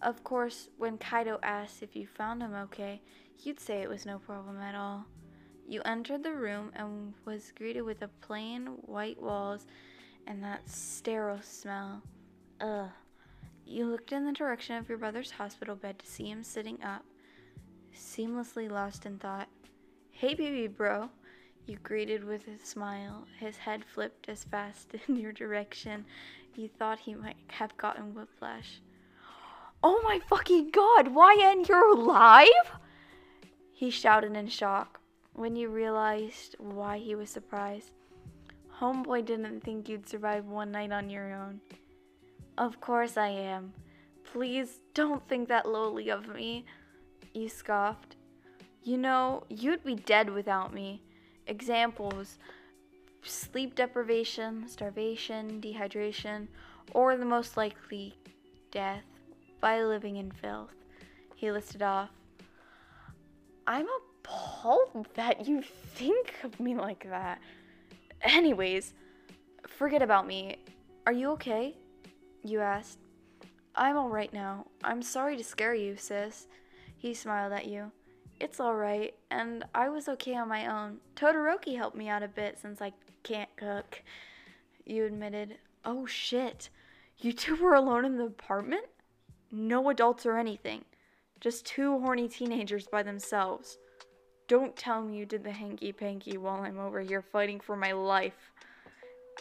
Of 0.01 0.25
course, 0.25 0.69
when 0.79 0.99
Kaido 0.99 1.39
asked 1.43 1.83
if 1.83 1.95
you 1.95 2.07
found 2.07 2.43
him 2.43 2.55
okay, 2.55 3.03
you'd 3.43 3.61
say 3.61 3.83
it 3.83 3.89
was 3.89 4.07
no 4.07 4.19
problem 4.19 4.59
at 4.59 4.75
all. 4.75 5.05
You 5.67 5.83
entered 5.83 6.23
the 6.23 6.33
room 6.33 6.73
and 6.75 7.15
was 7.25 7.53
greeted 7.57 7.83
with 7.83 8.01
the 8.01 8.09
plain 8.21 8.67
white 8.83 9.21
walls 9.21 9.67
and 10.27 10.43
that 10.43 10.69
sterile 10.69 11.43
smell. 11.43 12.03
Ugh. 12.61 12.91
You 13.67 13.87
looked 13.87 14.13
in 14.13 14.27
the 14.27 14.33
direction 14.33 14.77
of 14.77 14.89
your 14.89 14.99
brother's 14.99 15.31
hospital 15.33 15.75
bed 15.75 15.99
to 15.99 16.07
see 16.07 16.31
him 16.31 16.43
sitting 16.43 16.83
up, 16.83 17.05
seamlessly 17.95 18.71
lost 18.71 19.07
in 19.07 19.19
thought. 19.19 19.49
Hey, 20.11 20.35
baby 20.35 20.67
bro, 20.67 21.09
you 21.67 21.77
greeted 21.83 22.25
with 22.25 22.47
a 22.47 22.65
smile. 22.65 23.27
His 23.39 23.57
head 23.57 23.85
flipped 23.85 24.29
as 24.29 24.45
fast 24.45 24.95
in 25.09 25.17
your 25.17 25.33
direction 25.33 26.05
he 26.55 26.69
thought 26.69 27.01
he 27.01 27.15
might 27.15 27.37
have 27.49 27.77
gotten 27.77 28.15
whiplash. 28.15 28.81
Oh 29.83 30.01
my 30.05 30.21
fucking 30.29 30.71
god, 30.71 31.09
YN, 31.09 31.65
you're 31.69 31.97
alive? 31.97 32.79
He 33.73 33.91
shouted 33.91 34.37
in 34.37 34.49
shock 34.49 35.01
when 35.35 35.57
you 35.57 35.69
realized 35.69 36.57
why 36.59 36.99
he 36.99 37.15
was 37.15 37.29
surprised. 37.29 37.91
Homeboy 38.81 39.25
didn't 39.25 39.63
think 39.63 39.89
you'd 39.89 40.09
survive 40.09 40.47
one 40.47 40.71
night 40.71 40.93
on 40.93 41.11
your 41.11 41.33
own. 41.35 41.61
Of 42.57 42.81
course 42.81 43.17
I 43.17 43.29
am. 43.29 43.73
Please 44.33 44.81
don't 44.95 45.27
think 45.29 45.49
that 45.49 45.69
lowly 45.69 46.09
of 46.09 46.29
me, 46.29 46.65
you 47.33 47.49
scoffed. 47.49 48.17
You 48.83 48.97
know, 48.97 49.45
you'd 49.49 49.85
be 49.85 49.95
dead 49.97 50.31
without 50.31 50.73
me. 50.73 51.03
Examples 51.47 52.39
sleep 53.25 53.75
deprivation, 53.75 54.69
starvation, 54.69 55.61
dehydration, 55.61 56.49
or 56.93 57.17
the 57.17 57.25
most 57.25 57.57
likely 57.57 58.15
death 58.71 59.05
by 59.61 59.83
living 59.83 60.17
in 60.17 60.31
filth. 60.31 60.75
He 61.35 61.51
listed 61.51 61.83
off. 61.83 62.11
I'm 63.67 63.87
appalled 64.21 65.09
that 65.15 65.47
you 65.47 65.63
think 65.63 66.35
of 66.43 66.61
me 66.61 66.75
like 66.75 67.09
that. 67.09 67.41
Anyways, 68.23 68.95
forget 69.67 70.03
about 70.03 70.27
me. 70.27 70.59
Are 71.07 71.13
you 71.13 71.31
okay? 71.33 71.77
You 72.43 72.61
asked. 72.61 72.99
I'm 73.75 73.97
alright 73.97 74.33
now. 74.33 74.67
I'm 74.83 75.03
sorry 75.03 75.37
to 75.37 75.45
scare 75.45 75.75
you, 75.75 75.97
sis. 75.97 76.47
He 76.97 77.15
smiled 77.15 77.53
at 77.53 77.67
you. 77.67 77.91
It's 78.41 78.61
alright, 78.61 79.15
and 79.31 79.65
I 79.75 79.89
was 79.89 80.09
okay 80.09 80.37
on 80.37 80.49
my 80.49 80.67
own. 80.67 80.99
Todoroki 81.17 81.77
helped 81.77 81.97
me 81.97 82.09
out 82.09 82.23
a 82.23 82.29
bit 82.29 82.59
since 82.61 82.83
I 82.83 82.93
can't 83.25 83.55
cook. 83.57 84.03
You 84.85 85.07
admitted, 85.07 85.57
Oh 85.85 86.07
shit, 86.07 86.71
you 87.19 87.33
two 87.33 87.57
were 87.57 87.75
alone 87.75 88.05
in 88.05 88.17
the 88.17 88.27
apartment? 88.27 88.87
No 89.51 89.89
adults 89.91 90.25
or 90.25 90.39
anything. 90.39 90.85
Just 91.41 91.67
two 91.67 91.99
horny 91.99 92.29
teenagers 92.29 92.87
by 92.87 93.03
themselves. 93.03 93.79
Don't 94.47 94.77
tell 94.77 95.03
me 95.03 95.17
you 95.17 95.27
did 95.27 95.43
the 95.43 95.53
hanky 95.53 95.93
panky 95.93 96.37
while 96.37 96.63
I'm 96.63 96.79
over 96.79 97.01
here 97.01 97.23
fighting 97.23 97.61
for 97.61 97.77
my 97.77 97.93
life. 97.93 98.53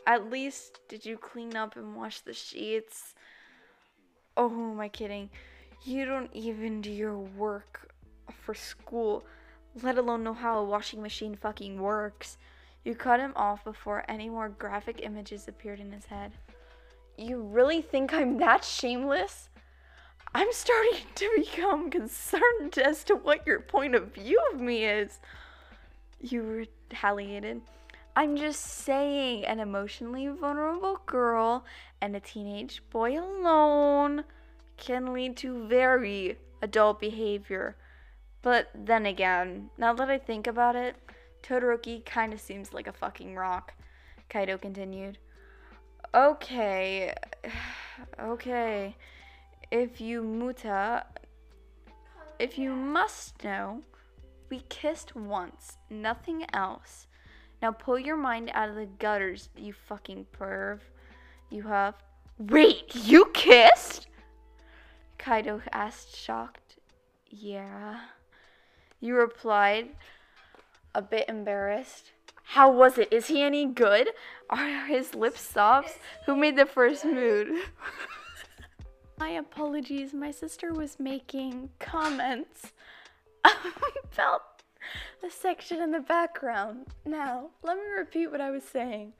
At 0.08 0.30
least, 0.30 0.80
did 0.88 1.06
you 1.06 1.18
clean 1.18 1.56
up 1.56 1.76
and 1.76 1.96
wash 1.96 2.22
the 2.22 2.34
sheets? 2.34 3.14
Oh, 4.36 4.50
who 4.50 4.72
am 4.72 4.80
I 4.80 4.90
kidding? 4.90 5.30
You 5.84 6.06
don't 6.06 6.34
even 6.34 6.82
do 6.82 6.92
your 6.92 7.18
work 7.18 7.94
for 8.32 8.54
school, 8.54 9.26
let 9.82 9.98
alone 9.98 10.24
know 10.24 10.34
how 10.34 10.58
a 10.58 10.64
washing 10.64 11.02
machine 11.02 11.36
fucking 11.36 11.80
works. 11.82 12.38
You 12.84 12.96
cut 12.96 13.20
him 13.20 13.34
off 13.36 13.64
before 13.64 14.04
any 14.08 14.30
more 14.30 14.50
graphic 14.50 15.00
images 15.04 15.48
appeared 15.48 15.80
in 15.80 15.92
his 15.92 16.06
head. 16.06 16.34
You 17.18 17.42
really 17.42 17.82
think 17.82 18.14
I'm 18.14 18.38
that 18.40 18.64
shameless? 18.64 19.50
I'm 20.36 20.52
starting 20.52 21.00
to 21.16 21.30
become 21.38 21.90
concerned 21.90 22.78
as 22.78 23.04
to 23.06 23.16
what 23.16 23.46
your 23.48 23.60
point 23.60 23.96
of 23.96 24.14
view 24.14 24.42
of 24.54 24.60
me 24.60 24.86
is. 24.86 25.20
You 26.20 26.68
retaliated. 26.92 27.62
I'm 28.16 28.38
just 28.38 28.62
saying, 28.62 29.46
an 29.46 29.60
emotionally 29.60 30.28
vulnerable 30.28 31.00
girl 31.06 31.66
and 32.00 32.16
a 32.16 32.20
teenage 32.20 32.84
boy 32.92 33.20
alone 33.20 34.24
can 34.78 35.14
lead 35.14 35.36
to 35.38 35.68
very 35.68 36.38
adult 36.62 37.00
behavior. 37.00 37.76
But 38.44 38.70
then 38.76 39.06
again, 39.06 39.70
now 39.78 39.94
that 39.94 40.10
I 40.10 40.20
think 40.20 40.46
about 40.46 40.76
it, 40.76 40.96
Todoroki 41.44 42.04
kind 42.06 42.34
of 42.34 42.40
seems 42.40 42.74
like 42.74 42.88
a 42.88 42.94
fucking 42.94 43.36
rock. 43.36 43.74
Kaido 44.30 44.58
continued. 44.58 45.18
Okay, 46.16 47.14
okay. 48.20 48.96
If 49.70 50.00
you 50.00 50.24
muta, 50.24 51.06
if 52.40 52.58
you 52.58 52.74
must 52.74 53.44
know, 53.44 53.82
we 54.50 54.62
kissed 54.70 55.16
once, 55.16 55.78
nothing 55.90 56.46
else. 56.54 57.08
Now 57.62 57.72
pull 57.72 57.98
your 57.98 58.18
mind 58.18 58.52
out 58.54 58.70
of 58.70 58.76
the 58.76 58.86
gutters, 58.86 59.50
you 59.58 59.74
fucking 59.74 60.28
perv. 60.38 60.80
You 61.50 61.64
have. 61.64 61.96
Wait, 62.38 62.96
you 62.96 63.26
kissed? 63.34 64.08
Kaido 65.18 65.62
asked, 65.72 66.16
shocked. 66.16 66.78
Yeah. 67.30 68.00
You 69.00 69.16
replied, 69.16 69.90
a 70.96 71.02
bit 71.02 71.28
embarrassed. 71.28 72.12
How 72.44 72.72
was 72.72 72.98
it? 72.98 73.12
Is 73.12 73.28
he 73.28 73.42
any 73.42 73.66
good? 73.66 74.10
Are 74.50 74.86
his 74.86 75.16
lips 75.16 75.42
soft? 75.42 75.98
Who 76.26 76.36
made 76.36 76.56
the 76.56 76.66
first 76.66 77.06
move? 77.06 77.72
my 79.18 79.30
apologies. 79.30 80.14
My 80.14 80.32
sister 80.32 80.74
was 80.74 81.00
making 81.00 81.70
comments 81.80 82.74
about 84.14 84.42
the 85.22 85.30
section 85.30 85.82
in 85.82 85.92
the 85.92 86.00
background. 86.00 86.88
Now, 87.06 87.52
let 87.64 87.78
me 87.78 87.84
repeat 87.98 88.28
what 88.28 88.42
I 88.42 88.52
was 88.52 88.64
saying. 88.64 89.14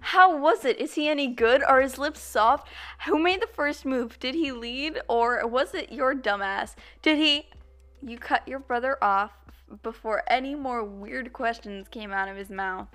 How 0.00 0.36
was 0.36 0.64
it? 0.64 0.80
Is 0.80 0.94
he 0.94 1.08
any 1.08 1.28
good? 1.28 1.62
Are 1.62 1.80
his 1.80 1.98
lips 1.98 2.20
soft? 2.20 2.68
Who 3.06 3.18
made 3.18 3.40
the 3.40 3.46
first 3.46 3.84
move? 3.84 4.18
Did 4.18 4.34
he 4.34 4.50
lead 4.50 5.00
or 5.08 5.46
was 5.46 5.74
it 5.74 5.92
your 5.92 6.14
dumbass? 6.14 6.74
Did 7.02 7.18
he. 7.18 7.48
You 8.04 8.18
cut 8.18 8.48
your 8.48 8.58
brother 8.58 8.96
off 9.00 9.30
before 9.82 10.22
any 10.26 10.54
more 10.54 10.84
weird 10.84 11.32
questions 11.32 11.88
came 11.88 12.12
out 12.12 12.28
of 12.28 12.36
his 12.36 12.50
mouth. 12.50 12.88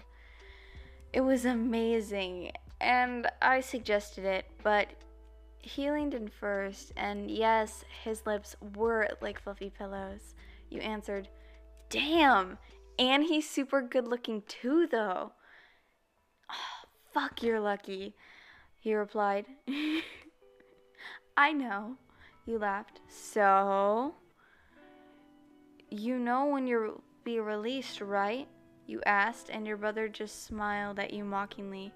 It 1.14 1.22
was 1.22 1.46
amazing, 1.46 2.52
and 2.80 3.28
I 3.42 3.62
suggested 3.62 4.26
it, 4.26 4.46
but 4.64 4.88
he 5.60 5.90
leaned 5.92 6.14
in 6.14 6.28
first, 6.28 6.92
and 6.96 7.30
yes, 7.30 7.84
his 8.04 8.26
lips 8.26 8.56
were 8.76 9.10
like 9.22 9.42
fluffy 9.42 9.70
pillows. 9.70 10.36
You 10.70 10.82
answered, 10.82 11.30
Damn! 11.90 12.58
And 13.00 13.24
he's 13.24 13.50
super 13.50 13.82
good 13.82 14.08
looking 14.08 14.44
too, 14.48 14.88
though. 14.88 15.32
Oh, 16.50 16.88
fuck, 17.14 17.44
you're 17.44 17.60
lucky, 17.60 18.16
he 18.80 18.94
replied. 18.94 19.46
I 21.38 21.54
know, 21.54 21.98
you 22.46 22.58
laughed. 22.58 23.02
So? 23.08 24.16
You 25.90 26.20
know 26.20 26.46
when 26.48 26.68
you'll 26.68 27.04
be 27.24 27.40
released, 27.40 28.02
right? 28.02 28.48
You 28.86 29.02
asked, 29.06 29.50
and 29.50 29.66
your 29.66 29.78
brother 29.78 30.08
just 30.08 30.46
smiled 30.46 31.00
at 31.00 31.14
you 31.14 31.24
mockingly. 31.24 31.94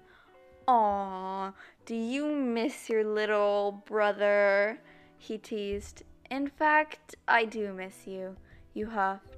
Aw, 0.68 1.52
do 1.84 1.94
you 1.94 2.26
miss 2.26 2.88
your 2.88 3.04
little 3.04 3.82
brother? 3.86 4.80
He 5.18 5.38
teased. 5.38 6.04
In 6.30 6.48
fact, 6.48 7.16
I 7.28 7.44
do 7.44 7.72
miss 7.72 8.06
you, 8.06 8.36
you 8.72 8.86
huffed. 8.86 9.36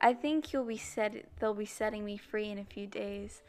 I 0.00 0.14
think 0.14 0.52
you'll 0.52 0.64
be 0.64 0.76
set 0.76 1.26
they'll 1.40 1.54
be 1.54 1.64
setting 1.64 2.04
me 2.04 2.16
free 2.16 2.50
in 2.50 2.58
a 2.58 2.64
few 2.64 2.86
days. 2.86 3.42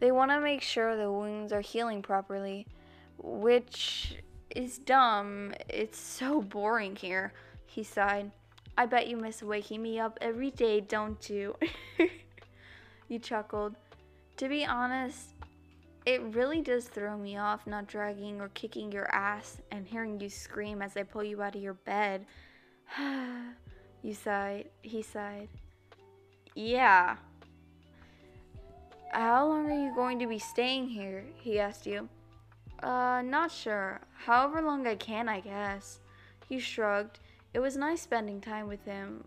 They 0.00 0.10
want 0.10 0.30
to 0.30 0.40
make 0.40 0.62
sure 0.62 0.96
the 0.96 1.12
wounds 1.12 1.52
are 1.52 1.60
healing 1.60 2.02
properly, 2.02 2.66
which 3.18 4.16
is 4.50 4.78
dumb. 4.78 5.54
It's 5.68 5.98
so 5.98 6.40
boring 6.40 6.96
here, 6.96 7.32
he 7.66 7.82
sighed. 7.82 8.32
I 8.76 8.86
bet 8.86 9.06
you 9.06 9.16
miss 9.16 9.42
waking 9.42 9.82
me 9.82 10.00
up 10.00 10.18
every 10.20 10.50
day, 10.50 10.80
don't 10.80 11.30
you? 11.30 11.56
you 13.08 13.18
chuckled. 13.18 13.76
To 14.38 14.48
be 14.48 14.64
honest, 14.64 15.34
it 16.04 16.20
really 16.34 16.60
does 16.60 16.86
throw 16.86 17.16
me 17.16 17.36
off 17.36 17.66
not 17.66 17.86
dragging 17.86 18.40
or 18.40 18.48
kicking 18.48 18.90
your 18.90 19.08
ass 19.14 19.58
and 19.70 19.86
hearing 19.86 20.20
you 20.20 20.28
scream 20.28 20.82
as 20.82 20.96
I 20.96 21.04
pull 21.04 21.22
you 21.22 21.40
out 21.40 21.54
of 21.54 21.62
your 21.62 21.74
bed. 21.74 22.26
you 24.02 24.12
sighed. 24.12 24.68
He 24.82 25.02
sighed. 25.02 25.48
Yeah. 26.54 27.16
How 29.12 29.46
long 29.46 29.70
are 29.70 29.84
you 29.88 29.94
going 29.94 30.18
to 30.18 30.26
be 30.26 30.40
staying 30.40 30.88
here? 30.88 31.24
He 31.36 31.60
asked 31.60 31.86
you. 31.86 32.08
Uh, 32.82 33.22
not 33.24 33.52
sure. 33.52 34.00
However 34.26 34.60
long 34.60 34.86
I 34.86 34.96
can, 34.96 35.28
I 35.28 35.38
guess. 35.40 36.00
You 36.48 36.58
shrugged. 36.58 37.20
It 37.54 37.60
was 37.60 37.76
nice 37.76 38.02
spending 38.02 38.40
time 38.40 38.66
with 38.66 38.84
him 38.84 39.24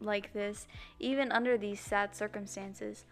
like 0.00 0.32
this, 0.32 0.66
even 1.00 1.32
under 1.32 1.58
these 1.58 1.80
sad 1.80 2.14
circumstances. 2.14 3.04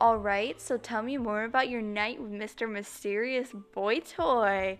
Alright, 0.00 0.60
so 0.60 0.76
tell 0.76 1.02
me 1.02 1.16
more 1.16 1.44
about 1.44 1.68
your 1.68 1.82
night 1.82 2.20
with 2.20 2.30
Mr. 2.30 2.70
Mysterious 2.70 3.50
Boy 3.74 4.00
Toy. 4.00 4.78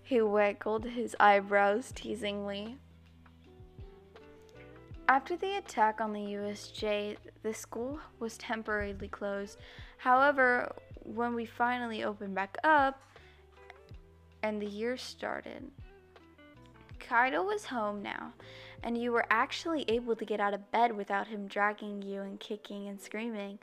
He 0.00 0.20
waggled 0.20 0.84
his 0.84 1.16
eyebrows 1.18 1.90
teasingly. 1.92 2.76
After 5.08 5.36
the 5.36 5.56
attack 5.56 6.00
on 6.00 6.12
the 6.12 6.20
USJ, 6.20 7.16
the 7.42 7.54
school 7.54 7.98
was 8.20 8.36
temporarily 8.38 9.08
closed. 9.08 9.58
However, 9.96 10.70
when 11.02 11.34
we 11.34 11.46
finally 11.46 12.04
opened 12.04 12.34
back 12.34 12.58
up 12.62 13.02
and 14.42 14.60
the 14.60 14.66
year 14.66 14.98
started, 14.98 15.70
Kaido 17.00 17.42
was 17.42 17.64
home 17.64 18.02
now, 18.02 18.34
and 18.82 18.96
you 18.96 19.12
were 19.12 19.26
actually 19.30 19.84
able 19.88 20.16
to 20.16 20.24
get 20.24 20.40
out 20.40 20.54
of 20.54 20.70
bed 20.70 20.96
without 20.96 21.28
him 21.28 21.46
dragging 21.46 22.02
you 22.02 22.22
and 22.22 22.40
kicking 22.40 22.88
and 22.88 23.00
screaming, 23.00 23.58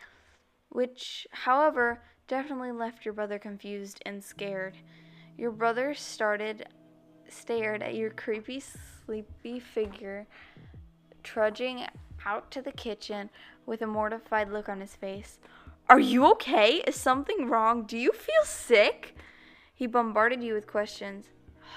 which, 0.69 1.27
however, 1.31 2.01
definitely 2.27 2.71
left 2.71 3.05
your 3.05 3.13
brother 3.13 3.39
confused 3.39 4.01
and 4.05 4.23
scared. 4.23 4.77
Your 5.37 5.51
brother 5.51 5.93
started 5.93 6.67
stared 7.27 7.81
at 7.81 7.95
your 7.95 8.11
creepy 8.11 8.61
sleepy 9.05 9.59
figure 9.59 10.27
trudging 11.23 11.85
out 12.25 12.51
to 12.51 12.61
the 12.61 12.71
kitchen 12.71 13.29
with 13.65 13.81
a 13.81 13.87
mortified 13.87 14.51
look 14.51 14.69
on 14.69 14.79
his 14.79 14.95
face. 14.95 15.39
Are 15.89 15.99
you 15.99 16.25
okay? 16.31 16.83
Is 16.87 16.95
something 16.95 17.47
wrong? 17.47 17.83
Do 17.83 17.97
you 17.97 18.11
feel 18.11 18.43
sick? 18.43 19.15
He 19.73 19.87
bombarded 19.87 20.41
you 20.41 20.53
with 20.53 20.67
questions. 20.67 21.25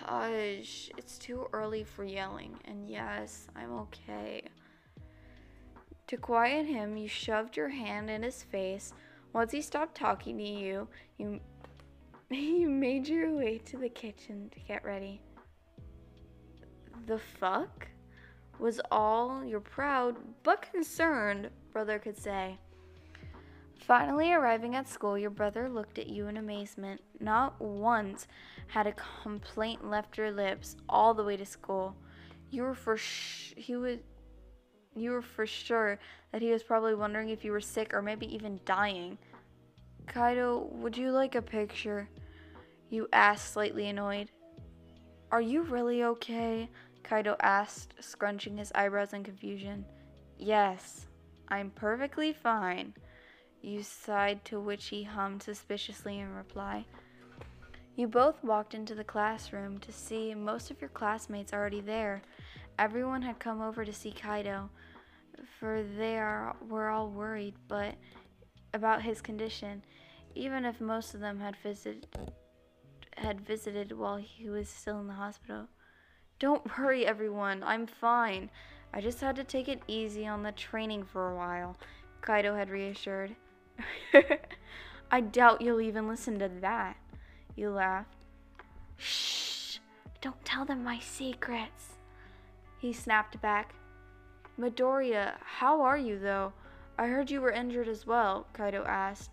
Hush, 0.05 0.91
it's 0.97 1.19
too 1.19 1.49
early 1.53 1.83
for 1.83 2.05
yelling, 2.05 2.57
and 2.67 2.89
yes, 2.89 3.49
I'm 3.57 3.73
okay. 3.81 4.43
To 6.07 6.17
quiet 6.17 6.67
him, 6.67 6.97
you 6.97 7.09
shoved 7.09 7.57
your 7.57 7.69
hand 7.69 8.09
in 8.09 8.23
his 8.23 8.45
face. 8.45 8.93
Once 9.33 9.51
he 9.51 9.61
stopped 9.61 9.97
talking 9.97 10.39
to 10.39 10.45
you, 10.45 10.87
you, 11.19 11.41
you 12.31 12.71
made 12.71 13.09
your 13.09 13.35
way 13.35 13.59
to 13.59 13.77
the 13.77 13.89
kitchen 13.89 14.49
to 14.55 14.61
get 14.61 14.85
ready. 14.85 15.21
The 17.07 17.19
fuck? 17.19 17.89
Was 18.61 18.81
all 18.93 19.45
your 19.45 19.61
proud 19.61 20.17
but 20.45 20.63
concerned 20.73 21.51
brother 21.73 21.99
could 21.99 22.17
say. 22.17 22.57
Finally 23.79 24.33
arriving 24.33 24.75
at 24.75 24.89
school, 24.89 25.17
your 25.17 25.31
brother 25.31 25.69
looked 25.69 25.99
at 25.99 26.09
you 26.09 26.27
in 26.27 26.37
amazement. 26.37 27.01
Not 27.21 27.61
once 27.61 28.27
had 28.67 28.87
a 28.87 28.95
complaint 29.23 29.89
left 29.89 30.19
your 30.19 30.31
lips 30.31 30.77
all 30.89 31.15
the 31.15 31.25
way 31.25 31.37
to 31.37 31.47
school. 31.47 31.97
You 32.51 32.63
were 32.63 32.75
for 32.75 32.97
sh- 32.97 33.55
he 33.57 33.77
was 33.77 33.99
you 34.97 35.13
were 35.13 35.23
for 35.23 35.47
sure 35.47 35.99
that 36.33 36.43
he 36.43 36.51
was 36.51 36.63
probably 36.63 36.95
wondering 36.95 37.29
if 37.29 37.45
you 37.45 37.53
were 37.53 37.61
sick 37.61 37.95
or 37.95 38.03
maybe 38.03 38.33
even 38.35 38.61
dying. 38.65 39.17
Kaido, 40.07 40.69
would 40.73 40.97
you 40.97 41.13
like 41.13 41.35
a 41.35 41.43
picture? 41.43 42.09
You 42.91 43.07
asked, 43.13 43.53
slightly 43.53 43.89
annoyed. 43.89 44.31
Are 45.31 45.41
you 45.41 45.63
really 45.63 46.03
okay? 46.03 46.69
Kaido 47.05 47.37
asked, 47.41 47.95
scrunching 48.01 48.57
his 48.57 48.73
eyebrows 48.75 49.13
in 49.13 49.23
confusion. 49.23 49.85
Yes, 50.39 51.07
I'm 51.49 51.71
perfectly 51.71 52.33
fine. 52.33 52.95
You 53.63 53.83
sighed, 53.83 54.45
to 54.47 54.61
which 54.61 54.87
he 54.87 55.03
hummed 55.03 55.43
suspiciously 55.43 56.19
in 56.19 56.33
reply. 56.35 56.87
You 57.97 58.07
both 58.07 58.45
walked 58.45 58.75
into 58.75 58.95
the 58.95 59.05
classroom 59.05 59.79
to 59.79 59.93
see 59.93 60.35
most 60.35 60.71
of 60.71 60.81
your 60.81 60.91
classmates 60.91 61.53
already 61.53 61.81
there. 61.81 62.23
Everyone 62.79 63.23
had 63.23 63.41
come 63.41 63.61
over 63.61 63.85
to 63.85 63.93
see 63.93 64.13
Kaido, 64.13 64.71
for 65.59 65.83
they 65.83 66.17
are, 66.17 66.55
were 66.69 66.91
all 66.91 67.11
worried 67.11 67.55
but 67.67 67.97
about 68.73 69.03
his 69.03 69.21
condition, 69.21 69.83
even 70.37 70.65
if 70.65 70.81
most 70.81 71.15
of 71.15 71.21
them 71.21 71.41
had 71.41 71.57
had 73.17 73.41
visited 73.41 73.91
while 73.91 74.17
he 74.17 74.49
was 74.49 74.69
still 74.69 75.01
in 75.01 75.09
the 75.09 75.15
hospital. 75.15 75.67
Don't 76.39 76.79
worry, 76.79 77.05
everyone. 77.05 77.65
I'm 77.65 77.89
fine. 77.89 78.49
I 78.95 79.01
just 79.01 79.21
had 79.21 79.35
to 79.37 79.45
take 79.45 79.67
it 79.67 79.83
easy 79.89 80.27
on 80.27 80.45
the 80.45 80.53
training 80.53 81.03
for 81.03 81.33
a 81.33 81.37
while, 81.37 81.77
Kaido 82.21 82.55
had 82.55 82.71
reassured. 82.71 83.35
I 85.11 85.21
doubt 85.21 85.63
you'll 85.63 85.81
even 85.81 86.09
listen 86.09 86.39
to 86.39 86.49
that. 86.61 86.97
You 87.57 87.71
laughed. 87.71 88.17
Shh! 88.97 89.79
Don't 90.21 90.45
tell 90.45 90.65
them 90.65 90.85
my 90.85 90.99
secrets. 90.99 91.95
He 92.79 92.93
snapped 92.93 93.41
back. 93.41 93.75
Midoriya, 94.59 95.35
how 95.41 95.81
are 95.83 95.99
you 95.99 96.19
though? 96.19 96.53
I 96.99 97.07
heard 97.07 97.31
you 97.31 97.41
were 97.41 97.53
injured 97.53 97.89
as 97.89 98.07
well, 98.07 98.47
Kaido 98.53 98.85
asked. 98.85 99.31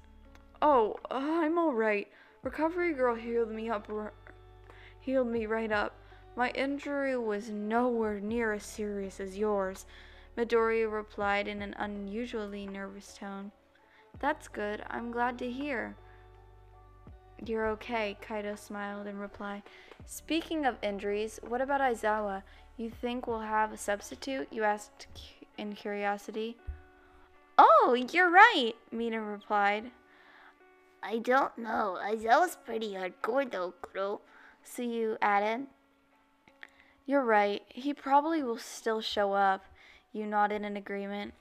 Oh, 0.62 0.98
uh, 1.10 1.16
I'm 1.16 1.58
alright. 1.58 2.08
Recovery 2.44 2.94
girl 2.94 3.16
healed 3.16 3.50
me 3.50 3.70
up. 3.70 3.90
Healed 5.00 5.28
me 5.28 5.48
right 5.48 5.72
up. 5.72 5.96
My 6.36 6.50
injury 6.52 7.18
was 7.18 7.50
nowhere 7.50 8.20
near 8.20 8.54
as 8.54 8.64
serious 8.64 9.20
as 9.20 9.38
yours. 9.38 9.86
Midoriya 10.38 10.92
replied 10.92 11.48
in 11.48 11.62
an 11.62 11.74
unusually 11.78 12.68
nervous 12.68 13.16
tone. 13.18 13.52
That's 14.20 14.48
good. 14.48 14.84
I'm 14.90 15.12
glad 15.12 15.38
to 15.40 15.52
hear. 15.52 15.96
You're 17.46 17.68
okay, 17.68 18.18
Kaido 18.22 18.56
smiled 18.56 19.08
in 19.08 19.20
reply. 19.20 19.62
Speaking 20.06 20.66
of 20.66 20.78
injuries, 20.82 21.40
what 21.48 21.62
about 21.62 21.82
Aizawa? 21.82 22.44
You 22.78 22.90
think 22.90 23.28
we'll 23.28 23.40
have 23.40 23.74
a 23.74 23.78
substitute? 23.78 24.48
You 24.52 24.64
asked 24.64 25.08
in 25.58 25.74
curiosity. 25.74 26.58
Oh, 27.58 27.96
you're 28.12 28.32
right, 28.32 28.74
Mina 28.92 29.22
replied. 29.22 29.92
I 31.04 31.20
don't 31.20 31.58
know. 31.58 31.98
Aizawa's 32.02 32.58
pretty 32.66 32.94
hardcore 32.94 33.50
though, 33.50 33.74
Kuro. 33.82 34.22
Tsuyu 34.66 35.18
added. 35.22 35.68
You're 37.06 37.24
right. 37.24 37.62
He 37.70 37.94
probably 37.94 38.42
will 38.42 38.58
still 38.58 39.02
show 39.02 39.34
up. 39.34 39.66
You 40.12 40.26
nodded 40.26 40.64
in 40.64 40.76
agreement. 40.76 41.34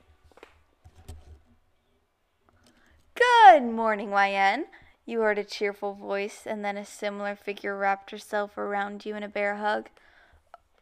Good 3.55 3.63
morning, 3.63 4.11
YN. 4.11 4.65
You 5.07 5.21
heard 5.21 5.39
a 5.39 5.45
cheerful 5.45 5.95
voice, 5.95 6.43
and 6.45 6.65
then 6.65 6.77
a 6.77 6.85
similar 6.85 7.37
figure 7.37 7.79
wrapped 7.79 8.11
herself 8.11 8.59
around 8.59 9.07
you 9.07 9.15
in 9.15 9.23
a 9.23 9.29
bear 9.29 9.55
hug. 9.55 9.91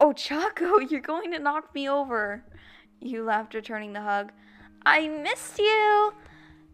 Oh, 0.00 0.14
Chaco, 0.14 0.78
you're 0.90 1.02
going 1.02 1.32
to 1.32 1.38
knock 1.38 1.74
me 1.74 1.86
over. 1.86 2.42
You 2.98 3.24
laughed, 3.24 3.52
returning 3.52 3.92
the 3.92 4.00
hug. 4.00 4.32
I 4.86 5.06
missed 5.06 5.58
you. 5.58 6.14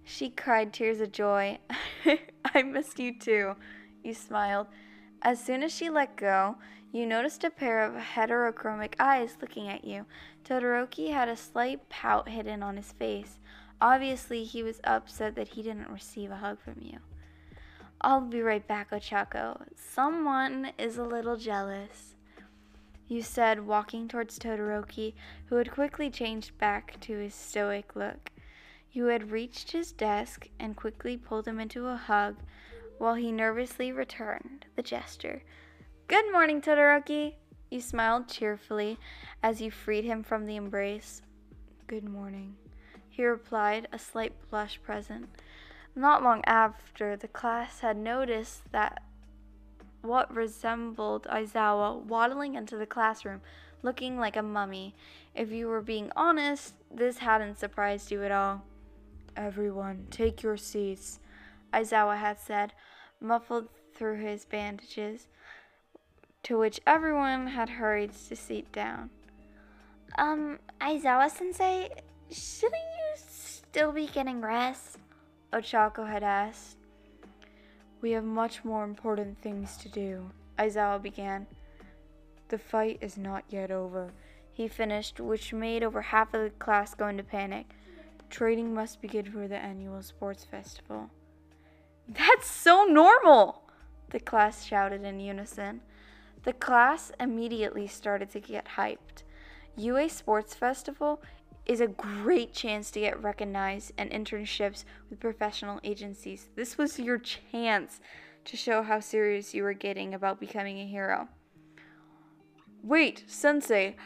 She 0.04 0.30
cried 0.30 0.72
tears 0.72 1.00
of 1.00 1.10
joy. 1.10 1.58
I 2.54 2.62
missed 2.62 3.00
you 3.00 3.18
too. 3.18 3.56
You 4.04 4.14
smiled. 4.14 4.68
As 5.22 5.42
soon 5.42 5.64
as 5.64 5.74
she 5.74 5.90
let 5.90 6.14
go, 6.14 6.58
you 6.92 7.06
noticed 7.06 7.42
a 7.42 7.50
pair 7.50 7.82
of 7.82 8.00
heterochromic 8.00 8.94
eyes 9.00 9.36
looking 9.40 9.68
at 9.68 9.84
you. 9.84 10.06
Todoroki 10.44 11.10
had 11.12 11.28
a 11.28 11.34
slight 11.34 11.88
pout 11.88 12.28
hidden 12.28 12.62
on 12.62 12.76
his 12.76 12.92
face. 12.92 13.40
Obviously, 13.80 14.44
he 14.44 14.62
was 14.62 14.80
upset 14.84 15.34
that 15.36 15.48
he 15.48 15.62
didn't 15.62 15.90
receive 15.90 16.30
a 16.30 16.36
hug 16.36 16.58
from 16.60 16.76
you. 16.80 16.98
I'll 18.00 18.20
be 18.20 18.42
right 18.42 18.66
back, 18.66 18.90
Ochako. 18.90 19.62
Someone 19.74 20.72
is 20.78 20.98
a 20.98 21.04
little 21.04 21.36
jealous. 21.36 22.14
You 23.08 23.22
said, 23.22 23.66
walking 23.66 24.06
towards 24.06 24.38
Todoroki, 24.38 25.14
who 25.46 25.56
had 25.56 25.70
quickly 25.70 26.10
changed 26.10 26.58
back 26.58 27.00
to 27.00 27.16
his 27.16 27.34
stoic 27.34 27.96
look. 27.96 28.30
You 28.92 29.06
had 29.06 29.30
reached 29.30 29.72
his 29.72 29.92
desk 29.92 30.48
and 30.58 30.76
quickly 30.76 31.16
pulled 31.16 31.46
him 31.46 31.58
into 31.58 31.86
a 31.86 31.96
hug 31.96 32.36
while 32.98 33.14
he 33.14 33.32
nervously 33.32 33.92
returned 33.92 34.66
the 34.76 34.82
gesture. 34.82 35.42
Good 36.06 36.30
morning, 36.32 36.60
Todoroki. 36.60 37.34
You 37.70 37.80
smiled 37.80 38.28
cheerfully 38.28 38.98
as 39.42 39.60
you 39.60 39.70
freed 39.70 40.04
him 40.04 40.22
from 40.22 40.46
the 40.46 40.56
embrace. 40.56 41.22
Good 41.86 42.04
morning, 42.04 42.56
he 43.18 43.26
replied, 43.26 43.88
a 43.92 43.98
slight 43.98 44.32
blush 44.48 44.80
present. 44.80 45.28
Not 45.96 46.22
long 46.22 46.40
after, 46.46 47.16
the 47.16 47.26
class 47.26 47.80
had 47.80 47.96
noticed 47.96 48.70
that 48.70 49.02
what 50.02 50.32
resembled 50.32 51.24
Aizawa 51.24 52.00
waddling 52.00 52.54
into 52.54 52.76
the 52.76 52.86
classroom, 52.86 53.40
looking 53.82 54.20
like 54.20 54.36
a 54.36 54.42
mummy. 54.42 54.94
If 55.34 55.50
you 55.50 55.66
were 55.66 55.80
being 55.80 56.12
honest, 56.14 56.74
this 56.94 57.18
hadn't 57.18 57.58
surprised 57.58 58.12
you 58.12 58.22
at 58.22 58.30
all. 58.30 58.62
Everyone, 59.36 60.06
take 60.12 60.44
your 60.44 60.56
seats, 60.56 61.18
Aizawa 61.74 62.18
had 62.18 62.38
said, 62.38 62.72
muffled 63.20 63.66
through 63.96 64.18
his 64.18 64.44
bandages, 64.44 65.26
to 66.44 66.56
which 66.56 66.80
everyone 66.86 67.48
had 67.48 67.68
hurried 67.68 68.12
to 68.28 68.36
sit 68.36 68.70
down. 68.70 69.10
Um, 70.16 70.60
Aizawa 70.80 71.28
sensei, 71.28 71.90
shouldn't 72.30 72.80
you 72.96 72.97
still 73.70 73.92
be 73.92 74.06
getting 74.06 74.40
rest? 74.40 74.96
Oh, 75.52 75.58
Ochako 75.58 76.08
had 76.08 76.22
asked. 76.22 76.78
We 78.00 78.12
have 78.12 78.24
much 78.24 78.64
more 78.64 78.84
important 78.84 79.42
things 79.42 79.76
to 79.78 79.88
do, 79.88 80.30
Aizawa 80.58 81.02
began. 81.02 81.46
The 82.48 82.58
fight 82.58 82.98
is 83.02 83.18
not 83.18 83.44
yet 83.50 83.70
over, 83.70 84.12
he 84.52 84.68
finished, 84.68 85.20
which 85.20 85.52
made 85.52 85.82
over 85.82 86.00
half 86.00 86.32
of 86.32 86.42
the 86.42 86.50
class 86.50 86.94
go 86.94 87.08
into 87.08 87.22
panic. 87.22 87.66
Training 88.30 88.72
must 88.72 89.02
begin 89.02 89.30
for 89.30 89.46
the 89.46 89.56
annual 89.56 90.02
sports 90.02 90.44
festival. 90.44 91.10
That's 92.08 92.50
so 92.50 92.84
normal! 92.84 93.64
The 94.10 94.20
class 94.20 94.64
shouted 94.64 95.04
in 95.04 95.20
unison. 95.20 95.82
The 96.44 96.54
class 96.54 97.12
immediately 97.20 97.86
started 97.86 98.30
to 98.30 98.40
get 98.40 98.76
hyped. 98.76 99.24
UA 99.76 100.08
Sports 100.08 100.54
Festival 100.54 101.20
is 101.68 101.82
a 101.82 101.86
great 101.86 102.54
chance 102.54 102.90
to 102.90 103.00
get 103.00 103.22
recognized 103.22 103.92
and 103.98 104.10
internships 104.10 104.84
with 105.10 105.20
professional 105.20 105.78
agencies. 105.84 106.48
This 106.56 106.78
was 106.78 106.98
your 106.98 107.18
chance 107.18 108.00
to 108.46 108.56
show 108.56 108.82
how 108.82 109.00
serious 109.00 109.54
you 109.54 109.62
were 109.62 109.74
getting 109.74 110.14
about 110.14 110.40
becoming 110.40 110.80
a 110.80 110.86
hero. 110.86 111.28
Wait, 112.82 113.24
Sensei. 113.26 113.96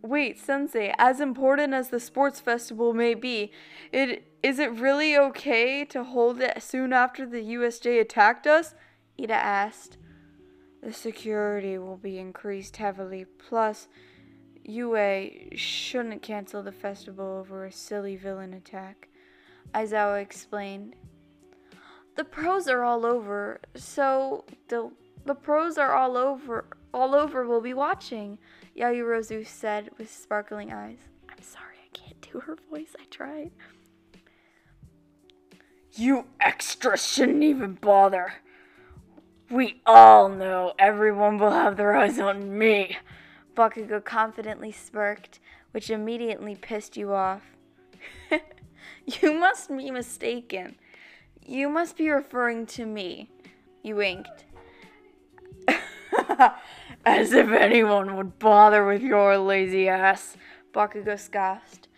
Wait, 0.00 0.40
Sensei, 0.40 0.94
as 0.98 1.20
important 1.20 1.74
as 1.74 1.90
the 1.90 2.00
sports 2.00 2.40
festival 2.40 2.94
may 2.94 3.14
be, 3.14 3.52
it 3.92 4.26
is 4.42 4.58
it 4.58 4.72
really 4.72 5.16
okay 5.16 5.84
to 5.84 6.02
hold 6.02 6.40
it 6.40 6.60
soon 6.62 6.92
after 6.92 7.24
the 7.24 7.42
USJ 7.42 8.00
attacked 8.00 8.46
us? 8.46 8.74
Iida 9.18 9.30
asked. 9.30 9.98
The 10.82 10.92
security 10.92 11.78
will 11.78 11.96
be 11.96 12.18
increased 12.18 12.78
heavily. 12.78 13.24
Plus, 13.24 13.86
UA 14.64 15.56
shouldn't 15.56 16.22
cancel 16.22 16.62
the 16.62 16.72
festival 16.72 17.36
over 17.38 17.64
a 17.64 17.72
silly 17.72 18.16
villain 18.16 18.54
attack, 18.54 19.08
Aizawa 19.74 20.20
explained. 20.20 20.94
The 22.16 22.24
pros 22.24 22.68
are 22.68 22.84
all 22.84 23.06
over, 23.06 23.60
so 23.74 24.44
the 24.68 24.90
the 25.24 25.34
pros 25.34 25.78
are 25.78 25.94
all 25.94 26.16
over 26.16 26.66
all 26.92 27.14
over 27.14 27.46
We'll 27.46 27.60
be 27.60 27.74
watching, 27.74 28.38
Yaoyorozu 28.76 29.46
said 29.46 29.90
with 29.98 30.10
sparkling 30.10 30.72
eyes. 30.72 30.98
I'm 31.28 31.42
sorry, 31.42 31.76
I 31.84 31.96
can't 31.96 32.20
do 32.20 32.40
her 32.40 32.56
voice. 32.70 32.94
I 33.00 33.04
tried. 33.10 33.52
You 35.94 36.26
extras 36.40 37.06
shouldn't 37.06 37.42
even 37.42 37.74
bother. 37.74 38.34
We 39.50 39.82
all 39.84 40.28
know 40.28 40.72
everyone 40.78 41.38
will 41.38 41.50
have 41.50 41.76
their 41.76 41.94
eyes 41.94 42.18
on 42.18 42.56
me. 42.58 42.96
Bakugo 43.54 44.02
confidently 44.04 44.72
smirked, 44.72 45.38
which 45.72 45.90
immediately 45.90 46.54
pissed 46.54 46.96
you 46.96 47.12
off. 47.12 47.42
you 49.06 49.34
must 49.34 49.68
be 49.68 49.90
mistaken. 49.90 50.76
You 51.44 51.68
must 51.68 51.96
be 51.96 52.08
referring 52.08 52.66
to 52.66 52.86
me. 52.86 53.30
You 53.82 53.96
winked. 53.96 54.44
As 57.04 57.32
if 57.32 57.50
anyone 57.50 58.16
would 58.16 58.38
bother 58.38 58.86
with 58.86 59.02
your 59.02 59.36
lazy 59.38 59.88
ass. 59.88 60.36
Bakugo 60.72 61.18
scoffed. 61.18 61.88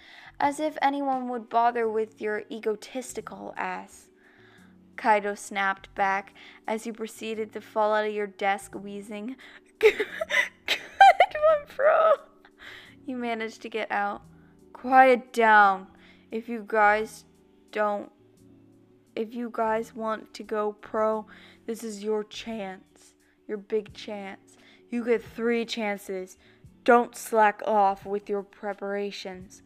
As 0.41 0.59
if 0.59 0.77
anyone 0.83 1.29
would 1.29 1.49
bother 1.49 1.89
with 1.89 2.21
your 2.21 2.45
egotistical 2.51 3.55
ass. 3.57 4.09
Kaido 4.97 5.35
snapped 5.35 5.95
back 5.95 6.35
as 6.67 6.87
you 6.87 6.93
proceeded 6.93 7.53
to 7.53 7.61
fall 7.61 7.93
out 7.95 8.07
of 8.07 8.15
your 8.15 8.27
desk 8.27 8.75
wheezing. 8.75 9.37
One, 11.35 11.77
bro. 11.77 12.13
You 13.07 13.17
managed 13.17 13.63
to 13.63 13.69
get 13.69 13.91
out. 13.91 14.23
Quiet 14.73 15.33
down. 15.33 15.89
If 16.31 16.49
you 16.49 16.65
guys 16.67 17.25
don't, 17.71 18.11
if 19.15 19.35
you 19.35 19.51
guys 19.53 19.95
want 19.95 20.35
to 20.35 20.43
go 20.43 20.73
pro, 20.73 21.27
this 21.67 21.85
is 21.85 22.03
your 22.03 22.25
chance. 22.25 23.15
Your 23.47 23.59
big 23.59 23.93
chance. 23.93 24.57
You 24.91 25.05
get 25.05 25.23
three 25.23 25.65
chances. 25.65 26.39
Don't 26.85 27.17
slack 27.17 27.63
off 27.67 28.05
with 28.05 28.29
your 28.29 28.43
preparations. 28.43 29.63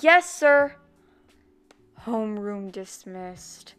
Yes, 0.00 0.32
sir. 0.32 0.76
Homeroom 2.02 2.70
dismissed. 2.72 3.74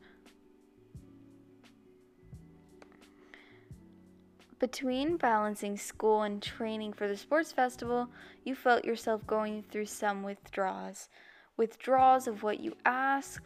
Between 4.59 5.17
balancing 5.17 5.77
school 5.77 6.23
and 6.23 6.41
training 6.41 6.93
for 6.93 7.07
the 7.07 7.15
sports 7.15 7.51
festival, 7.51 8.09
you 8.43 8.55
felt 8.55 8.85
yourself 8.85 9.25
going 9.27 9.63
through 9.63 9.85
some 9.85 10.23
withdrawals. 10.23 11.09
Withdrawals 11.57 12.27
of 12.27 12.43
what 12.43 12.59
you 12.59 12.75
ask. 12.85 13.43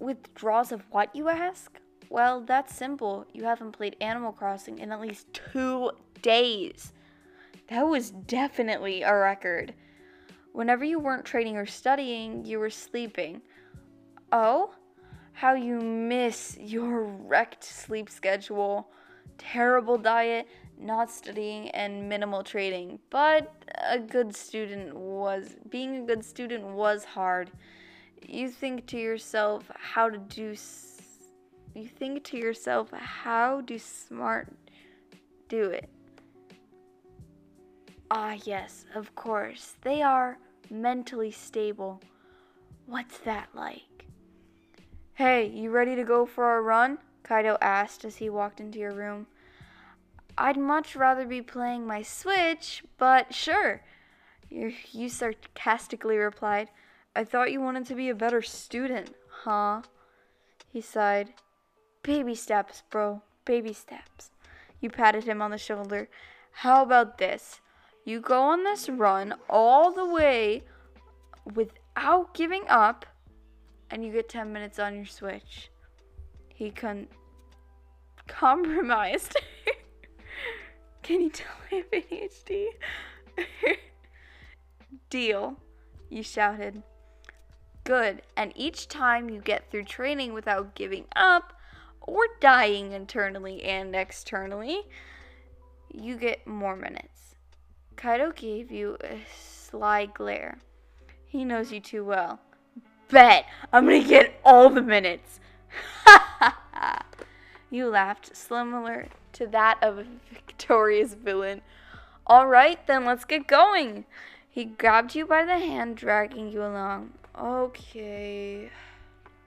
Withdrawals 0.00 0.72
of 0.72 0.82
what 0.90 1.14
you 1.14 1.28
ask? 1.28 1.78
Well, 2.10 2.40
that's 2.40 2.74
simple. 2.74 3.26
You 3.32 3.44
haven't 3.44 3.72
played 3.72 3.96
Animal 4.00 4.32
Crossing 4.32 4.78
in 4.78 4.90
at 4.90 5.00
least 5.00 5.32
two 5.32 5.92
days. 6.22 6.92
That 7.68 7.82
was 7.82 8.10
definitely 8.10 9.02
a 9.02 9.14
record. 9.14 9.74
Whenever 10.52 10.84
you 10.84 10.98
weren't 10.98 11.24
training 11.24 11.56
or 11.56 11.66
studying, 11.66 12.44
you 12.44 12.58
were 12.58 12.70
sleeping. 12.70 13.42
Oh? 14.32 14.72
how 15.38 15.54
you 15.54 15.78
miss 15.80 16.58
your 16.58 17.04
wrecked 17.04 17.62
sleep 17.62 18.10
schedule, 18.10 18.90
terrible 19.38 19.96
diet, 19.96 20.46
not 20.78 21.10
studying, 21.10 21.70
and 21.70 22.08
minimal 22.08 22.42
trading. 22.42 22.98
But 23.10 23.52
a 23.90 23.98
good 23.98 24.34
student 24.34 24.94
was, 24.94 25.56
being 25.70 25.96
a 25.96 26.02
good 26.02 26.24
student 26.24 26.64
was 26.64 27.04
hard. 27.04 27.50
You 28.26 28.48
think 28.48 28.86
to 28.88 28.98
yourself 28.98 29.70
how 29.74 30.10
to 30.10 30.18
do, 30.18 30.54
you 31.74 31.88
think 31.88 32.24
to 32.24 32.36
yourself 32.36 32.90
how 32.92 33.60
do 33.62 33.78
smart 33.78 34.52
do 35.48 35.70
it. 35.70 35.88
Ah, 38.10 38.36
yes, 38.44 38.84
of 38.94 39.14
course. 39.14 39.76
They 39.82 40.02
are 40.02 40.38
mentally 40.70 41.30
stable. 41.30 42.00
What's 42.86 43.18
that 43.18 43.48
like? 43.54 44.06
Hey, 45.14 45.48
you 45.48 45.70
ready 45.70 45.94
to 45.96 46.04
go 46.04 46.24
for 46.24 46.56
a 46.56 46.62
run? 46.62 46.98
Kaido 47.28 47.58
asked 47.60 48.06
as 48.06 48.16
he 48.16 48.30
walked 48.30 48.58
into 48.58 48.78
your 48.78 48.94
room. 48.94 49.26
I'd 50.38 50.56
much 50.56 50.96
rather 50.96 51.26
be 51.26 51.42
playing 51.42 51.86
my 51.86 52.00
Switch, 52.00 52.82
but 52.96 53.34
sure. 53.34 53.82
You, 54.48 54.72
you 54.92 55.10
sarcastically 55.10 56.16
replied. 56.16 56.70
I 57.14 57.24
thought 57.24 57.52
you 57.52 57.60
wanted 57.60 57.84
to 57.86 57.94
be 57.94 58.08
a 58.08 58.14
better 58.14 58.40
student, 58.40 59.14
huh? 59.42 59.82
He 60.72 60.80
sighed. 60.80 61.34
Baby 62.02 62.34
steps, 62.34 62.82
bro. 62.88 63.20
Baby 63.44 63.74
steps. 63.74 64.30
You 64.80 64.88
patted 64.88 65.24
him 65.24 65.42
on 65.42 65.50
the 65.50 65.58
shoulder. 65.58 66.08
How 66.52 66.82
about 66.82 67.18
this? 67.18 67.60
You 68.06 68.20
go 68.20 68.40
on 68.40 68.64
this 68.64 68.88
run 68.88 69.34
all 69.50 69.92
the 69.92 70.06
way 70.06 70.62
without 71.54 72.32
giving 72.32 72.64
up, 72.68 73.04
and 73.90 74.02
you 74.02 74.12
get 74.12 74.30
10 74.30 74.50
minutes 74.50 74.78
on 74.78 74.96
your 74.96 75.04
Switch. 75.04 75.70
He 76.48 76.70
con- 76.70 77.08
compromised. 78.28 79.36
Can 81.02 81.22
you 81.22 81.30
tell 81.30 81.46
I 81.72 81.74
have 81.76 81.90
ADHD? 81.90 82.66
Deal, 85.10 85.56
you 86.10 86.22
shouted. 86.22 86.82
Good, 87.84 88.22
and 88.36 88.52
each 88.54 88.88
time 88.88 89.30
you 89.30 89.40
get 89.40 89.70
through 89.70 89.84
training 89.84 90.34
without 90.34 90.74
giving 90.74 91.06
up 91.16 91.54
or 92.02 92.20
dying 92.40 92.92
internally 92.92 93.62
and 93.64 93.96
externally, 93.96 94.82
you 95.92 96.16
get 96.16 96.46
more 96.46 96.76
minutes. 96.76 97.34
Kaido 97.96 98.32
gave 98.32 98.70
you 98.70 98.96
a 99.02 99.20
sly 99.34 100.06
glare. 100.06 100.58
He 101.24 101.44
knows 101.44 101.72
you 101.72 101.80
too 101.80 102.04
well. 102.04 102.40
Bet 103.08 103.46
I'm 103.72 103.84
gonna 103.86 104.04
get 104.04 104.40
all 104.44 104.70
the 104.70 104.82
minutes. 104.82 105.40
Ha 106.04 106.36
ha 106.38 106.58
ha. 106.72 107.07
You 107.70 107.88
laughed, 107.88 108.34
similar 108.34 109.08
to 109.34 109.46
that 109.48 109.78
of 109.82 109.98
a 109.98 110.06
victorious 110.32 111.14
villain. 111.14 111.60
All 112.26 112.46
right, 112.46 112.84
then 112.86 113.04
let's 113.04 113.24
get 113.24 113.46
going. 113.46 114.04
He 114.50 114.64
grabbed 114.64 115.14
you 115.14 115.26
by 115.26 115.44
the 115.44 115.58
hand, 115.58 115.96
dragging 115.96 116.50
you 116.50 116.62
along. 116.62 117.12
Okay. 117.38 118.70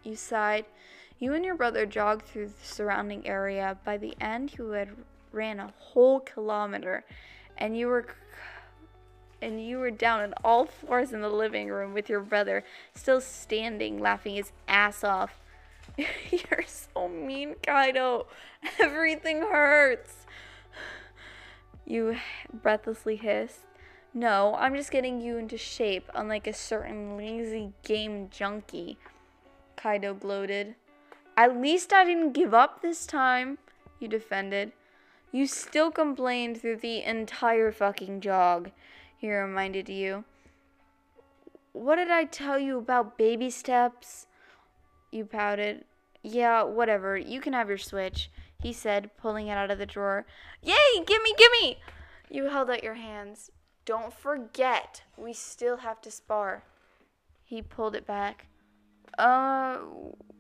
You 0.04 0.16
sighed. 0.16 0.66
You 1.20 1.34
and 1.34 1.46
your 1.46 1.56
brother 1.56 1.86
jogged 1.86 2.26
through 2.26 2.48
the 2.48 2.66
surrounding 2.66 3.28
area. 3.28 3.78
By 3.84 3.98
the 3.98 4.16
end, 4.22 4.56
you 4.58 4.70
had 4.70 4.90
ran 5.32 5.60
a 5.60 5.74
whole 5.78 6.20
kilometer, 6.20 7.04
and 7.58 7.78
you 7.78 7.88
were 7.88 8.08
and 9.42 9.66
you 9.66 9.80
were 9.80 9.92
down 9.92 10.22
on 10.22 10.34
all 10.44 10.66
fours 10.66 11.14
in 11.14 11.22
the 11.22 11.30
living 11.30 11.70
room 11.70 11.94
with 11.94 12.10
your 12.10 12.20
brother, 12.20 12.64
still 12.94 13.20
standing, 13.20 14.00
laughing 14.00 14.36
his 14.36 14.52
ass 14.68 15.04
off. 15.04 15.40
You're 16.32 16.64
so 16.66 17.08
mean, 17.08 17.56
Kaido. 17.66 18.28
Everything 18.80 19.42
hurts. 19.42 20.16
You 21.84 22.16
breathlessly 22.54 23.18
hissed. 23.18 23.66
No, 24.14 24.56
I'm 24.58 24.76
just 24.76 24.92
getting 24.92 25.20
you 25.20 25.38
into 25.38 25.58
shape, 25.58 26.10
unlike 26.14 26.48
a 26.48 26.54
certain 26.54 27.18
lazy 27.18 27.74
game 27.84 28.30
junkie. 28.30 28.98
Kaido 29.76 30.14
gloated. 30.14 30.76
At 31.36 31.58
least 31.58 31.92
I 31.92 32.06
didn't 32.06 32.34
give 32.34 32.54
up 32.54 32.82
this 32.82 33.06
time, 33.06 33.58
you 34.00 34.08
defended. 34.08 34.72
You 35.32 35.48
still 35.48 35.92
complained 35.92 36.62
through 36.62 36.78
the 36.78 37.04
entire 37.04 37.72
fucking 37.72 38.22
jog 38.22 38.72
he 39.22 39.32
reminded 39.32 39.88
you. 39.88 40.26
What 41.74 41.98
did 41.98 42.10
I 42.10 42.26
tell 42.26 42.58
you 42.58 42.80
about 42.80 43.20
baby 43.20 43.52
steps? 43.52 44.26
You 45.12 45.26
pouted. 45.26 45.86
Yeah, 46.24 46.64
whatever. 46.64 47.18
You 47.18 47.42
can 47.42 47.54
have 47.54 47.70
your 47.70 47.78
switch, 47.78 48.32
he 48.62 48.72
said, 48.74 49.12
pulling 49.18 49.48
it 49.48 49.58
out 49.58 49.72
of 49.72 49.80
the 49.80 49.86
drawer. 49.86 50.26
Yay, 50.62 51.04
gimme, 51.06 51.34
gimme! 51.38 51.80
You 52.30 52.50
held 52.50 52.70
out 52.70 52.84
your 52.84 52.94
hands. 52.94 53.50
Don't 53.86 54.14
forget, 54.14 55.04
we 55.18 55.34
still 55.34 55.78
have 55.78 56.02
to 56.02 56.12
spar. 56.12 56.64
He 57.44 57.62
pulled 57.62 57.96
it 57.96 58.06
back. 58.06 58.48
Uh, 59.18 59.80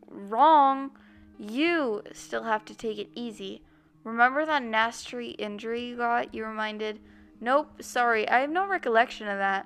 wrong. 0.07 0.91
You 1.38 2.03
still 2.13 2.43
have 2.43 2.63
to 2.65 2.75
take 2.75 2.99
it 2.99 3.10
easy. 3.15 3.63
Remember 4.03 4.45
that 4.45 4.63
nasty 4.63 5.31
injury 5.31 5.84
you 5.86 5.97
got? 5.97 6.34
You 6.34 6.45
reminded. 6.45 6.99
Nope, 7.39 7.81
sorry, 7.81 8.29
I 8.29 8.39
have 8.39 8.51
no 8.51 8.67
recollection 8.67 9.27
of 9.27 9.39
that. 9.39 9.65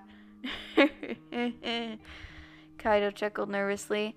Kaido 2.77 3.11
chuckled 3.11 3.49
nervously. 3.49 4.15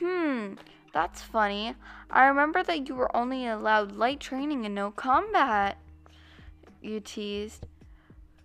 Hmm, 0.00 0.54
that's 0.92 1.22
funny. 1.22 1.74
I 2.10 2.26
remember 2.26 2.62
that 2.62 2.88
you 2.88 2.94
were 2.94 3.14
only 3.16 3.46
allowed 3.46 3.92
light 3.92 4.20
training 4.20 4.64
and 4.64 4.74
no 4.74 4.90
combat. 4.90 5.78
You 6.82 7.00
teased. 7.00 7.66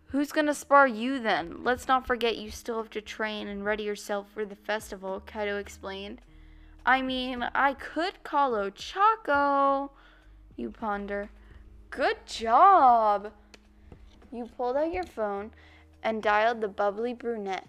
Who's 0.07 0.31
gonna 0.31 0.53
spar 0.53 0.87
you 0.87 1.19
then? 1.19 1.63
Let's 1.63 1.87
not 1.87 2.07
forget 2.07 2.37
you 2.37 2.49
still 2.49 2.77
have 2.77 2.89
to 2.91 3.01
train 3.01 3.47
and 3.47 3.63
ready 3.63 3.83
yourself 3.83 4.27
for 4.33 4.45
the 4.45 4.55
festival, 4.55 5.21
Kaido 5.25 5.57
explained. 5.57 6.21
I 6.85 7.01
mean, 7.01 7.43
I 7.53 7.73
could 7.73 8.23
call 8.23 8.53
Ochako. 8.53 9.91
You 10.55 10.71
ponder. 10.71 11.29
Good 11.91 12.25
job. 12.25 13.31
You 14.31 14.49
pulled 14.57 14.77
out 14.77 14.93
your 14.93 15.03
phone 15.03 15.51
and 16.01 16.23
dialed 16.23 16.61
the 16.61 16.67
bubbly 16.67 17.13
brunette. 17.13 17.67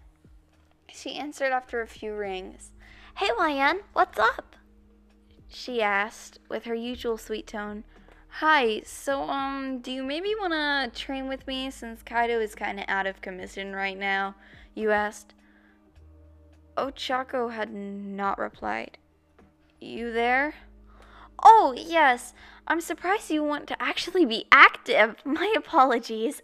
She 0.88 1.16
answered 1.16 1.52
after 1.52 1.80
a 1.80 1.86
few 1.86 2.14
rings. 2.14 2.70
Hey, 3.20 3.28
YN, 3.38 3.80
what's 3.92 4.18
up? 4.18 4.56
She 5.46 5.82
asked 5.82 6.38
with 6.48 6.64
her 6.64 6.74
usual 6.74 7.18
sweet 7.18 7.46
tone. 7.46 7.84
Hi, 8.38 8.80
so, 8.86 9.24
um, 9.24 9.80
do 9.80 9.92
you 9.92 10.02
maybe 10.02 10.34
want 10.38 10.54
to 10.54 10.98
train 10.98 11.28
with 11.28 11.46
me 11.46 11.70
since 11.70 12.02
Kaido 12.02 12.40
is 12.40 12.54
kind 12.54 12.78
of 12.78 12.86
out 12.88 13.06
of 13.06 13.20
commission 13.20 13.74
right 13.74 13.98
now? 13.98 14.36
You 14.74 14.90
asked. 14.90 15.34
Ochako 16.78 17.52
had 17.52 17.74
not 17.74 18.38
replied. 18.38 18.96
You 19.82 20.14
there? 20.14 20.54
Oh, 21.42 21.74
yes. 21.76 22.32
I'm 22.66 22.80
surprised 22.80 23.30
you 23.30 23.44
want 23.44 23.66
to 23.66 23.82
actually 23.82 24.24
be 24.24 24.46
active. 24.50 25.16
My 25.26 25.52
apologies. 25.54 26.40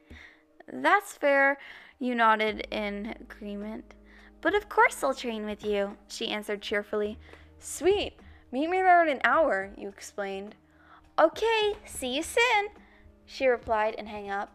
That's 0.72 1.12
fair. 1.12 1.58
You 1.98 2.14
nodded 2.14 2.66
in 2.70 3.14
agreement. 3.20 3.92
But 4.40 4.54
of 4.54 4.68
course 4.68 5.02
I'll 5.02 5.14
train 5.14 5.44
with 5.44 5.64
you, 5.64 5.96
she 6.08 6.28
answered 6.28 6.62
cheerfully. 6.62 7.18
Sweet. 7.58 8.14
Meet 8.52 8.70
me 8.70 8.78
there 8.78 9.02
in 9.02 9.08
an 9.08 9.20
hour, 9.22 9.70
you 9.76 9.88
explained. 9.88 10.54
Okay, 11.18 11.74
see 11.84 12.16
you 12.16 12.22
soon, 12.22 12.68
she 13.26 13.46
replied 13.46 13.94
and 13.96 14.08
hung 14.08 14.30
up. 14.30 14.50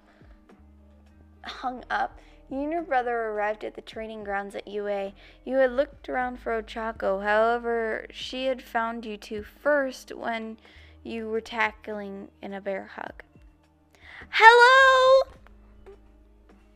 Hung 1.44 1.84
up. 1.90 2.20
You 2.50 2.60
and 2.60 2.72
your 2.72 2.82
brother 2.82 3.16
arrived 3.30 3.64
at 3.64 3.76
the 3.76 3.82
training 3.82 4.24
grounds 4.24 4.56
at 4.56 4.68
UA. 4.68 5.14
You 5.46 5.58
had 5.58 5.72
looked 5.72 6.10
around 6.10 6.40
for 6.40 6.62
Ochako, 6.62 7.24
however, 7.24 8.06
she 8.12 8.46
had 8.46 8.62
found 8.62 9.06
you 9.06 9.18
two 9.18 9.44
first 9.44 10.12
when 10.12 10.58
you 11.04 11.30
were 11.30 11.42
tackling 11.42 12.28
in 12.42 12.54
a 12.54 12.62
bear 12.62 12.92
hug. 12.96 13.24
Hello! 14.30 15.32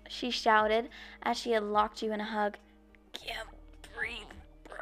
She 0.08 0.32
shouted 0.32 0.90
as 1.22 1.38
she 1.38 1.52
had 1.52 1.64
locked 1.64 2.02
you 2.02 2.14
in 2.14 2.22
a 2.22 2.26
hug. 2.26 2.58
Can't 3.26 3.48
breathe, 3.98 4.38
bro. 4.68 4.78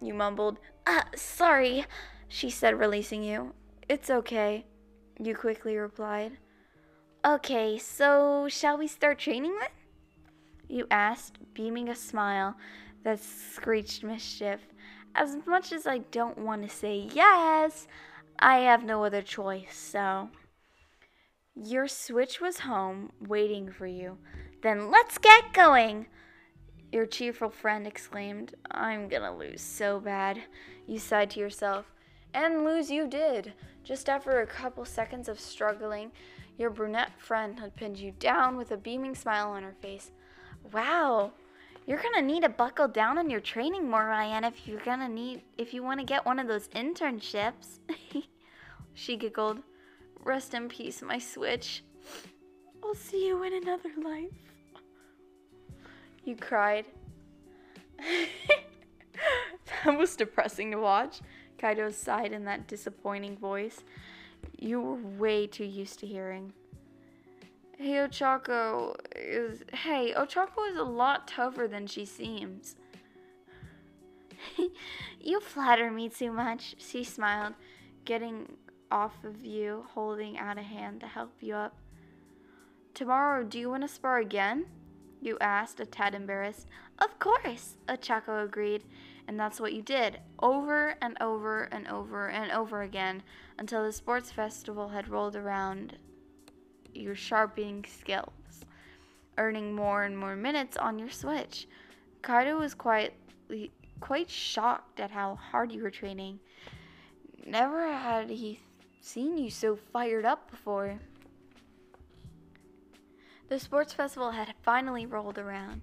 You 0.00 0.14
mumbled. 0.14 0.58
Uh, 0.86 1.02
sorry, 1.16 1.84
she 2.28 2.50
said, 2.50 2.78
releasing 2.78 3.22
you. 3.22 3.54
It's 3.88 4.10
okay, 4.10 4.66
you 5.18 5.34
quickly 5.34 5.76
replied. 5.76 6.38
Okay, 7.24 7.78
so 7.78 8.46
shall 8.48 8.78
we 8.78 8.86
start 8.86 9.18
training 9.18 9.56
then? 9.58 9.68
You 10.68 10.86
asked, 10.90 11.38
beaming 11.54 11.88
a 11.88 11.96
smile 11.96 12.56
that 13.02 13.20
screeched 13.20 14.04
mischief. 14.04 14.60
As 15.14 15.36
much 15.46 15.72
as 15.72 15.86
I 15.86 15.98
don't 15.98 16.38
want 16.38 16.62
to 16.62 16.68
say 16.68 17.08
yes, 17.12 17.86
I 18.38 18.58
have 18.58 18.84
no 18.84 19.04
other 19.04 19.22
choice, 19.22 19.74
so. 19.74 20.28
Your 21.56 21.88
switch 21.88 22.40
was 22.40 22.60
home, 22.60 23.10
waiting 23.20 23.72
for 23.72 23.86
you. 23.86 24.18
Then 24.62 24.90
let's 24.90 25.18
get 25.18 25.52
going. 25.52 26.06
Your 26.90 27.04
cheerful 27.04 27.50
friend 27.50 27.86
exclaimed, 27.86 28.54
I'm 28.70 29.08
gonna 29.08 29.36
lose 29.36 29.60
so 29.60 30.00
bad. 30.00 30.42
You 30.86 30.98
sighed 30.98 31.30
to 31.30 31.40
yourself. 31.40 31.92
And 32.32 32.64
lose 32.64 32.90
you 32.90 33.06
did. 33.06 33.52
Just 33.84 34.08
after 34.08 34.40
a 34.40 34.46
couple 34.46 34.84
seconds 34.84 35.28
of 35.28 35.38
struggling, 35.38 36.12
your 36.56 36.70
brunette 36.70 37.12
friend 37.18 37.60
had 37.60 37.76
pinned 37.76 37.98
you 37.98 38.12
down 38.18 38.56
with 38.56 38.70
a 38.70 38.76
beaming 38.76 39.14
smile 39.14 39.50
on 39.50 39.62
her 39.62 39.74
face. 39.80 40.12
Wow, 40.72 41.32
you're 41.86 42.02
gonna 42.02 42.22
need 42.22 42.42
to 42.42 42.48
buckle 42.48 42.88
down 42.88 43.18
on 43.18 43.30
your 43.30 43.40
training 43.40 43.88
more, 43.88 44.06
Ryan, 44.06 44.44
if 44.44 44.66
you're 44.66 44.80
gonna 44.80 45.08
need 45.08 45.42
if 45.56 45.72
you 45.72 45.82
wanna 45.82 46.04
get 46.04 46.26
one 46.26 46.38
of 46.38 46.48
those 46.48 46.68
internships. 46.68 47.80
she 48.94 49.16
giggled. 49.16 49.58
Rest 50.24 50.54
in 50.54 50.68
peace, 50.68 51.00
my 51.00 51.18
switch. 51.18 51.84
I'll 52.82 52.94
see 52.94 53.26
you 53.26 53.42
in 53.42 53.54
another 53.54 53.90
life. 54.02 54.47
You 56.28 56.36
cried. 56.36 56.84
that 59.84 59.98
was 59.98 60.14
depressing 60.14 60.72
to 60.72 60.76
watch. 60.76 61.22
Kaido 61.56 61.90
sighed 61.90 62.32
in 62.32 62.44
that 62.44 62.68
disappointing 62.68 63.38
voice 63.38 63.82
you 64.58 64.78
were 64.78 64.96
way 64.96 65.46
too 65.46 65.64
used 65.64 66.00
to 66.00 66.06
hearing. 66.06 66.52
Hey, 67.78 67.92
Ochako 67.92 68.94
is. 69.16 69.62
Hey, 69.72 70.12
Ochako 70.14 70.70
is 70.70 70.76
a 70.76 70.82
lot 70.82 71.28
tougher 71.28 71.66
than 71.66 71.86
she 71.86 72.04
seems. 72.04 72.76
you 75.20 75.40
flatter 75.40 75.90
me 75.90 76.10
too 76.10 76.30
much, 76.30 76.74
she 76.76 77.04
smiled, 77.04 77.54
getting 78.04 78.52
off 78.90 79.24
of 79.24 79.46
you, 79.46 79.86
holding 79.94 80.36
out 80.36 80.58
a 80.58 80.62
hand 80.62 81.00
to 81.00 81.06
help 81.06 81.32
you 81.40 81.54
up. 81.54 81.74
Tomorrow, 82.92 83.44
do 83.44 83.58
you 83.58 83.70
want 83.70 83.82
to 83.82 83.88
spar 83.88 84.18
again? 84.18 84.66
You 85.20 85.36
asked, 85.40 85.80
a 85.80 85.86
tad 85.86 86.14
embarrassed. 86.14 86.66
Of 86.98 87.18
course, 87.18 87.76
Ochako 87.88 88.44
agreed, 88.44 88.84
and 89.26 89.38
that's 89.38 89.60
what 89.60 89.72
you 89.72 89.82
did, 89.82 90.20
over 90.40 90.96
and 91.02 91.16
over 91.20 91.64
and 91.64 91.88
over 91.88 92.28
and 92.28 92.52
over 92.52 92.82
again, 92.82 93.22
until 93.58 93.84
the 93.84 93.92
sports 93.92 94.30
festival 94.30 94.88
had 94.88 95.08
rolled 95.08 95.36
around 95.36 95.96
your 96.94 97.14
sharpening 97.14 97.84
skills, 97.84 98.64
earning 99.36 99.74
more 99.74 100.04
and 100.04 100.16
more 100.16 100.36
minutes 100.36 100.76
on 100.76 100.98
your 100.98 101.10
switch. 101.10 101.66
Kaido 102.22 102.58
was 102.58 102.74
quietly, 102.74 103.72
quite 104.00 104.30
shocked 104.30 105.00
at 105.00 105.10
how 105.10 105.34
hard 105.34 105.72
you 105.72 105.82
were 105.82 105.90
training. 105.90 106.38
Never 107.46 107.86
had 107.90 108.30
he 108.30 108.60
seen 109.00 109.38
you 109.38 109.50
so 109.50 109.76
fired 109.76 110.24
up 110.24 110.50
before. 110.50 110.98
The 113.48 113.58
sports 113.58 113.94
festival 113.94 114.30
had 114.30 114.54
finally 114.62 115.06
rolled 115.06 115.38
around. 115.38 115.80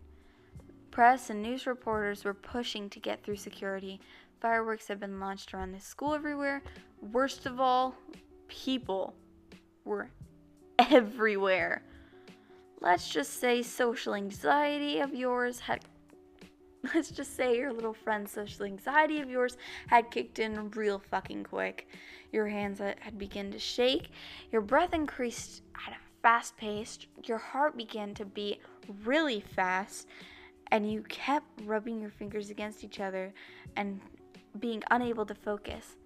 Press 0.91 1.31
and 1.31 1.41
news 1.41 1.65
reporters 1.65 2.23
were 2.23 2.35
pushing 2.35 2.91
to 2.91 2.99
get 2.99 3.23
through 3.23 3.37
security. 3.37 3.99
Fireworks 4.39 4.87
had 4.87 4.99
been 4.99 5.19
launched 5.19 5.51
around 5.51 5.71
the 5.71 5.79
school 5.79 6.13
everywhere. 6.13 6.61
Worst 7.11 7.47
of 7.47 7.59
all, 7.59 7.95
people 8.47 9.15
were 9.83 10.11
everywhere. 10.77 11.81
Let's 12.81 13.09
just 13.09 13.39
say 13.39 13.63
social 13.63 14.13
anxiety 14.13 14.99
of 14.99 15.15
yours 15.15 15.59
had 15.59 15.83
let's 16.93 17.09
just 17.09 17.35
say 17.35 17.57
your 17.57 17.73
little 17.73 17.93
friend's 17.93 18.31
social 18.31 18.65
anxiety 18.65 19.19
of 19.19 19.29
yours 19.29 19.57
had 19.87 20.11
kicked 20.11 20.37
in 20.37 20.69
real 20.71 20.99
fucking 20.99 21.43
quick. 21.43 21.87
Your 22.31 22.47
hands 22.47 22.77
had 22.77 23.17
begun 23.17 23.51
to 23.51 23.59
shake, 23.59 24.11
your 24.51 24.61
breath 24.61 24.93
increased 24.93 25.63
at 25.87 25.93
a 25.93 26.04
fast 26.25 26.57
pace, 26.57 26.97
your 27.25 27.37
heart 27.37 27.77
began 27.77 28.11
to 28.15 28.25
beat 28.25 28.59
really 29.03 29.39
fast, 29.39 30.07
and 30.71 30.91
you 30.91 31.03
kept 31.03 31.45
rubbing 31.65 32.01
your 32.01 32.09
fingers 32.09 32.49
against 32.49 32.83
each 32.83 32.99
other 32.99 33.31
and 33.75 34.01
being 34.59 34.81
unable 34.89 35.23
to 35.23 35.35
focus. 35.35 35.97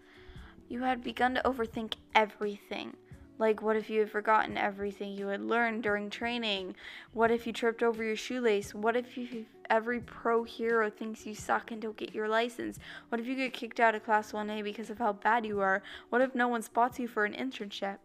You 0.67 0.81
had 0.83 1.05
begun 1.05 1.35
to 1.35 1.41
overthink 1.43 1.93
everything. 2.15 2.97
Like, 3.39 3.61
what 3.61 3.77
if 3.77 3.89
you 3.89 4.01
had 4.01 4.11
forgotten 4.11 4.57
everything 4.57 5.13
you 5.13 5.27
had 5.27 5.41
learned 5.41 5.81
during 5.81 6.09
training? 6.09 6.75
What 7.13 7.31
if 7.31 7.47
you 7.47 7.53
tripped 7.53 7.81
over 7.81 8.03
your 8.03 8.17
shoelace? 8.17 8.75
What 8.75 8.97
if 8.97 9.17
you, 9.17 9.45
every 9.69 10.01
pro 10.01 10.43
hero 10.43 10.89
thinks 10.89 11.25
you 11.25 11.33
suck 11.33 11.71
and 11.71 11.81
don't 11.81 11.95
get 11.95 12.13
your 12.13 12.27
license? 12.27 12.79
What 13.07 13.21
if 13.21 13.27
you 13.27 13.35
get 13.35 13.53
kicked 13.53 13.79
out 13.79 13.95
of 13.95 14.03
Class 14.03 14.33
1A 14.33 14.61
because 14.61 14.89
of 14.89 14.97
how 14.97 15.13
bad 15.13 15.45
you 15.45 15.61
are? 15.61 15.81
What 16.09 16.21
if 16.21 16.35
no 16.35 16.49
one 16.49 16.61
spots 16.61 16.99
you 16.99 17.07
for 17.07 17.23
an 17.23 17.33
internship? 17.33 17.99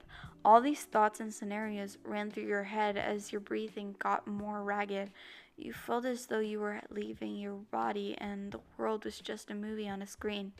All 0.45 0.61
these 0.61 0.85
thoughts 0.85 1.19
and 1.19 1.35
scenarios 1.35 1.99
ran 2.05 2.31
through 2.31 2.47
your 2.47 2.65
head 2.65 2.97
as 2.97 3.33
your 3.33 3.41
breathing 3.41 3.97
got 3.99 4.29
more 4.29 4.63
ragged. 4.63 5.11
You 5.57 5.73
felt 5.73 6.05
as 6.05 6.27
though 6.27 6.39
you 6.39 6.61
were 6.61 6.81
leaving 6.91 7.35
your 7.35 7.55
body 7.73 8.15
and 8.19 8.53
the 8.53 8.61
world 8.79 9.05
was 9.05 9.19
just 9.19 9.51
a 9.51 9.55
movie 9.55 9.89
on 9.89 10.01
a 10.01 10.07
screen. 10.07 10.53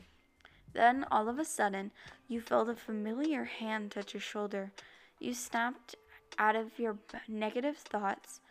Then, 0.75 1.05
all 1.09 1.29
of 1.29 1.39
a 1.39 1.45
sudden, 1.45 1.91
you 2.27 2.41
felt 2.41 2.67
a 2.67 2.75
familiar 2.75 3.45
hand 3.45 3.91
touch 3.91 4.13
your 4.13 4.19
shoulder. 4.19 4.73
You 5.19 5.33
snapped 5.33 5.95
out 6.37 6.57
of 6.57 6.77
your 6.77 6.97
negative 7.29 7.77
thoughts 7.77 8.41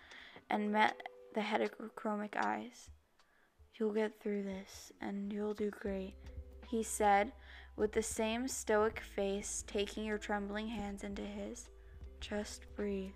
and 0.48 0.72
met 0.72 1.02
the 1.34 1.42
heterochromic 1.42 2.34
eyes. 2.42 2.88
You'll 3.74 3.92
get 3.92 4.20
through 4.20 4.44
this, 4.44 4.90
and 5.02 5.30
you'll 5.30 5.52
do 5.52 5.68
great, 5.68 6.14
he 6.66 6.82
said, 6.82 7.32
with 7.76 7.92
the 7.92 8.02
same 8.02 8.48
stoic 8.48 9.00
face, 9.00 9.62
taking 9.66 10.06
your 10.06 10.16
trembling 10.16 10.68
hands 10.68 11.04
into 11.04 11.22
his. 11.22 11.68
Just 12.20 12.64
breathe. 12.74 13.12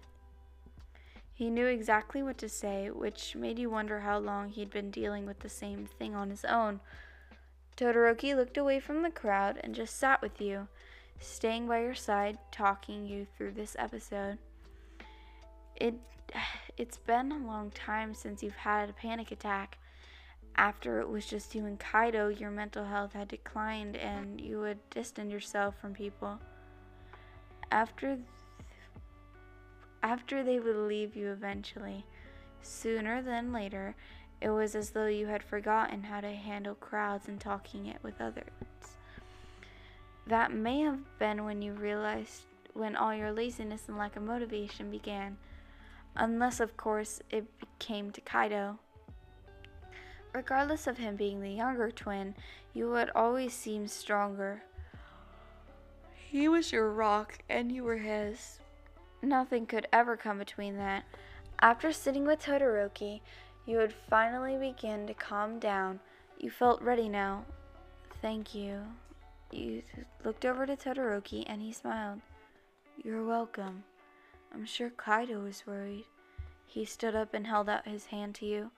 He 1.32 1.48
knew 1.48 1.66
exactly 1.66 2.22
what 2.22 2.36
to 2.38 2.48
say, 2.48 2.90
which 2.90 3.36
made 3.36 3.58
you 3.58 3.70
wonder 3.70 4.00
how 4.00 4.18
long 4.18 4.50
he'd 4.50 4.70
been 4.70 4.90
dealing 4.90 5.24
with 5.24 5.38
the 5.38 5.48
same 5.48 5.86
thing 5.86 6.14
on 6.14 6.28
his 6.28 6.44
own. 6.44 6.80
Todoroki 7.78 8.34
looked 8.34 8.58
away 8.58 8.80
from 8.80 9.02
the 9.02 9.10
crowd 9.10 9.60
and 9.62 9.72
just 9.72 9.96
sat 9.96 10.20
with 10.20 10.40
you, 10.40 10.66
staying 11.20 11.68
by 11.68 11.82
your 11.82 11.94
side, 11.94 12.36
talking 12.50 13.06
you 13.06 13.24
through 13.36 13.52
this 13.52 13.76
episode. 13.78 14.38
It 15.76 15.94
it's 16.76 16.98
been 16.98 17.30
a 17.30 17.38
long 17.38 17.70
time 17.70 18.14
since 18.14 18.42
you've 18.42 18.56
had 18.56 18.90
a 18.90 18.94
panic 18.94 19.30
attack. 19.30 19.78
After 20.56 21.00
it 21.00 21.08
was 21.08 21.24
just 21.24 21.54
you 21.54 21.66
and 21.66 21.78
Kaido, 21.78 22.28
your 22.28 22.50
mental 22.50 22.84
health 22.84 23.12
had 23.12 23.28
declined 23.28 23.96
and 23.96 24.40
you 24.40 24.62
had 24.62 24.78
distanced 24.90 25.32
yourself 25.32 25.76
from 25.80 25.94
people. 25.94 26.40
After 27.70 28.16
th- 28.16 28.26
after 30.02 30.42
they 30.42 30.58
would 30.58 30.76
leave 30.76 31.14
you 31.14 31.30
eventually, 31.30 32.04
sooner 32.60 33.22
than 33.22 33.52
later, 33.52 33.94
it 34.40 34.50
was 34.50 34.74
as 34.74 34.90
though 34.90 35.06
you 35.06 35.26
had 35.26 35.42
forgotten 35.42 36.02
how 36.02 36.20
to 36.20 36.30
handle 36.30 36.74
crowds 36.74 37.28
and 37.28 37.40
talking 37.40 37.86
it 37.86 37.98
with 38.02 38.20
others. 38.20 38.44
That 40.26 40.52
may 40.52 40.80
have 40.80 41.00
been 41.18 41.44
when 41.44 41.62
you 41.62 41.72
realized 41.72 42.42
when 42.74 42.94
all 42.94 43.14
your 43.14 43.32
laziness 43.32 43.88
and 43.88 43.96
lack 43.96 44.14
of 44.14 44.22
motivation 44.22 44.90
began. 44.90 45.36
Unless, 46.14 46.60
of 46.60 46.76
course, 46.76 47.20
it 47.30 47.46
came 47.78 48.10
to 48.12 48.20
Kaido. 48.20 48.78
Regardless 50.34 50.86
of 50.86 50.98
him 50.98 51.16
being 51.16 51.40
the 51.40 51.50
younger 51.50 51.90
twin, 51.90 52.34
you 52.74 52.88
would 52.90 53.10
always 53.14 53.52
seem 53.54 53.88
stronger. 53.88 54.62
He 56.14 56.46
was 56.46 56.72
your 56.72 56.90
rock, 56.90 57.38
and 57.48 57.72
you 57.72 57.82
were 57.82 57.96
his. 57.96 58.60
Nothing 59.22 59.66
could 59.66 59.88
ever 59.92 60.16
come 60.16 60.38
between 60.38 60.76
that. 60.76 61.04
After 61.60 61.90
sitting 61.90 62.26
with 62.26 62.40
Todoroki, 62.40 63.20
you 63.68 63.76
would 63.76 63.92
finally 64.08 64.56
begin 64.56 65.06
to 65.06 65.12
calm 65.12 65.58
down. 65.58 66.00
You 66.38 66.50
felt 66.50 66.80
ready 66.80 67.06
now. 67.06 67.44
Thank 68.22 68.54
you. 68.54 68.80
You 69.52 69.82
looked 70.24 70.46
over 70.46 70.64
to 70.64 70.74
Todoroki 70.74 71.44
and 71.46 71.60
he 71.60 71.70
smiled. 71.72 72.22
You're 73.04 73.26
welcome. 73.26 73.84
I'm 74.54 74.64
sure 74.64 74.88
Kaido 74.88 75.40
was 75.40 75.66
worried. 75.66 76.06
He 76.66 76.86
stood 76.86 77.14
up 77.14 77.34
and 77.34 77.46
held 77.46 77.68
out 77.68 77.86
his 77.86 78.06
hand 78.06 78.34
to 78.36 78.46
you. 78.46 78.70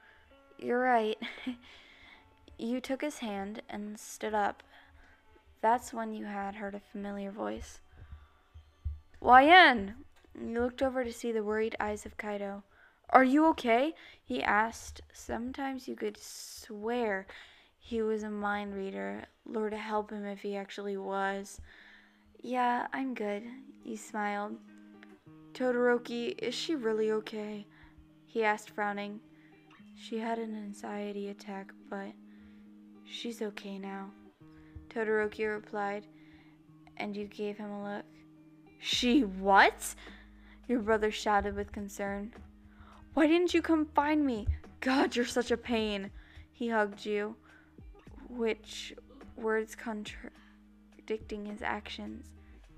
You're 0.58 0.80
right. 0.80 1.16
you 2.58 2.80
took 2.80 3.00
his 3.00 3.18
hand 3.18 3.62
and 3.70 3.96
stood 3.96 4.34
up. 4.34 4.64
That's 5.60 5.92
when 5.92 6.14
you 6.14 6.24
had 6.24 6.56
heard 6.56 6.74
a 6.74 6.80
familiar 6.80 7.30
voice. 7.30 7.78
YN! 9.22 9.94
You 10.34 10.60
looked 10.60 10.82
over 10.82 11.04
to 11.04 11.12
see 11.12 11.30
the 11.30 11.44
worried 11.44 11.76
eyes 11.78 12.04
of 12.04 12.16
Kaido. 12.16 12.64
Are 13.10 13.24
you 13.24 13.46
okay? 13.48 13.94
He 14.22 14.42
asked. 14.42 15.00
Sometimes 15.12 15.88
you 15.88 15.96
could 15.96 16.16
swear 16.20 17.26
he 17.78 18.02
was 18.02 18.22
a 18.22 18.30
mind 18.30 18.74
reader. 18.74 19.24
Lord 19.44 19.72
help 19.72 20.10
him 20.10 20.24
if 20.24 20.40
he 20.40 20.56
actually 20.56 20.96
was. 20.96 21.60
Yeah, 22.40 22.86
I'm 22.92 23.14
good, 23.14 23.42
he 23.82 23.96
smiled. 23.96 24.56
Todoroki, 25.52 26.38
is 26.38 26.54
she 26.54 26.76
really 26.76 27.10
okay? 27.10 27.66
He 28.26 28.44
asked, 28.44 28.70
frowning. 28.70 29.18
She 29.96 30.18
had 30.18 30.38
an 30.38 30.54
anxiety 30.54 31.28
attack, 31.28 31.72
but 31.90 32.12
she's 33.04 33.42
okay 33.42 33.78
now. 33.78 34.10
Todoroki 34.88 35.52
replied, 35.52 36.06
and 36.96 37.16
you 37.16 37.26
gave 37.26 37.58
him 37.58 37.70
a 37.70 37.96
look. 37.96 38.04
She 38.78 39.22
what? 39.22 39.94
Your 40.68 40.78
brother 40.78 41.10
shouted 41.10 41.56
with 41.56 41.72
concern. 41.72 42.32
Why 43.14 43.26
didn't 43.26 43.54
you 43.54 43.62
come 43.62 43.86
find 43.86 44.24
me? 44.24 44.46
God, 44.80 45.16
you're 45.16 45.26
such 45.26 45.50
a 45.50 45.56
pain. 45.56 46.10
He 46.52 46.68
hugged 46.68 47.04
you, 47.04 47.36
which 48.28 48.94
words 49.36 49.74
contradicting 49.74 51.46
his 51.46 51.62
actions. 51.62 52.26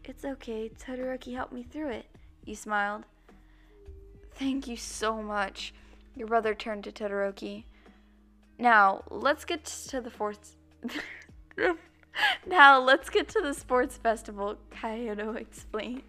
It's 0.05 0.24
okay. 0.24 0.70
Todoroki 0.70 1.35
helped 1.35 1.53
me 1.53 1.62
through 1.62 1.91
it. 1.91 2.07
You 2.45 2.55
smiled. 2.55 3.05
Thank 4.35 4.66
you 4.66 4.76
so 4.76 5.22
much. 5.22 5.74
Your 6.16 6.26
brother 6.26 6.55
turned 6.55 6.85
to 6.85 6.93
Todoroki. 6.93 7.64
Now, 8.59 9.05
let's 9.11 9.45
get 9.45 9.64
to 9.64 10.01
the 10.01 10.11
fourth. 10.11 10.57
now, 12.47 12.80
let's 12.80 13.11
get 13.11 13.28
to 13.30 13.41
the 13.41 13.55
sports 13.55 13.97
festival, 13.97 14.57
Kyoto 14.70 15.35
explained. 15.35 16.03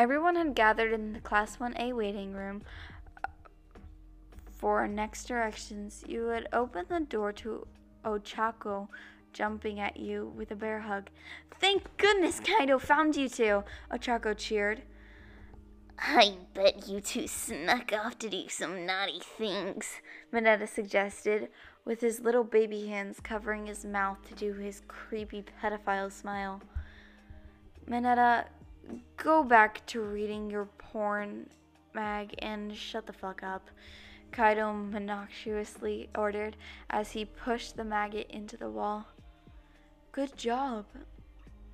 Everyone 0.00 0.36
had 0.36 0.54
gathered 0.54 0.94
in 0.94 1.12
the 1.12 1.20
Class 1.20 1.58
1A 1.58 1.94
waiting 1.94 2.32
room 2.32 2.62
uh, 3.22 3.28
for 4.50 4.88
next 4.88 5.28
directions. 5.28 6.02
You 6.08 6.24
would 6.24 6.48
open 6.54 6.86
the 6.88 7.00
door 7.00 7.34
to 7.34 7.66
Ochako 8.02 8.88
jumping 9.34 9.78
at 9.78 9.98
you 9.98 10.32
with 10.34 10.50
a 10.52 10.56
bear 10.56 10.80
hug. 10.80 11.10
Thank 11.60 11.98
goodness 11.98 12.40
Kaido 12.40 12.78
found 12.78 13.14
you 13.14 13.28
two, 13.28 13.62
Ochako 13.92 14.34
cheered. 14.34 14.80
I 15.98 16.36
bet 16.54 16.88
you 16.88 17.02
two 17.02 17.26
snuck 17.26 17.92
off 17.92 18.18
to 18.20 18.30
do 18.30 18.48
some 18.48 18.86
naughty 18.86 19.20
things, 19.36 19.96
Mineta 20.32 20.66
suggested, 20.66 21.50
with 21.84 22.00
his 22.00 22.20
little 22.20 22.44
baby 22.44 22.86
hands 22.86 23.20
covering 23.20 23.66
his 23.66 23.84
mouth 23.84 24.26
to 24.28 24.34
do 24.34 24.54
his 24.54 24.80
creepy 24.88 25.44
pedophile 25.62 26.10
smile. 26.10 26.62
Mineta, 27.86 28.46
go 29.16 29.44
back 29.44 29.84
to 29.86 30.00
reading 30.00 30.50
your 30.50 30.66
porn 30.78 31.46
mag 31.94 32.34
and 32.38 32.76
shut 32.76 33.06
the 33.06 33.12
fuck 33.12 33.42
up, 33.42 33.70
Kaido 34.32 34.72
monoxiously 34.72 36.08
ordered 36.16 36.56
as 36.88 37.12
he 37.12 37.24
pushed 37.24 37.76
the 37.76 37.84
maggot 37.84 38.30
into 38.30 38.56
the 38.56 38.70
wall. 38.70 39.06
Good 40.12 40.36
job, 40.36 40.86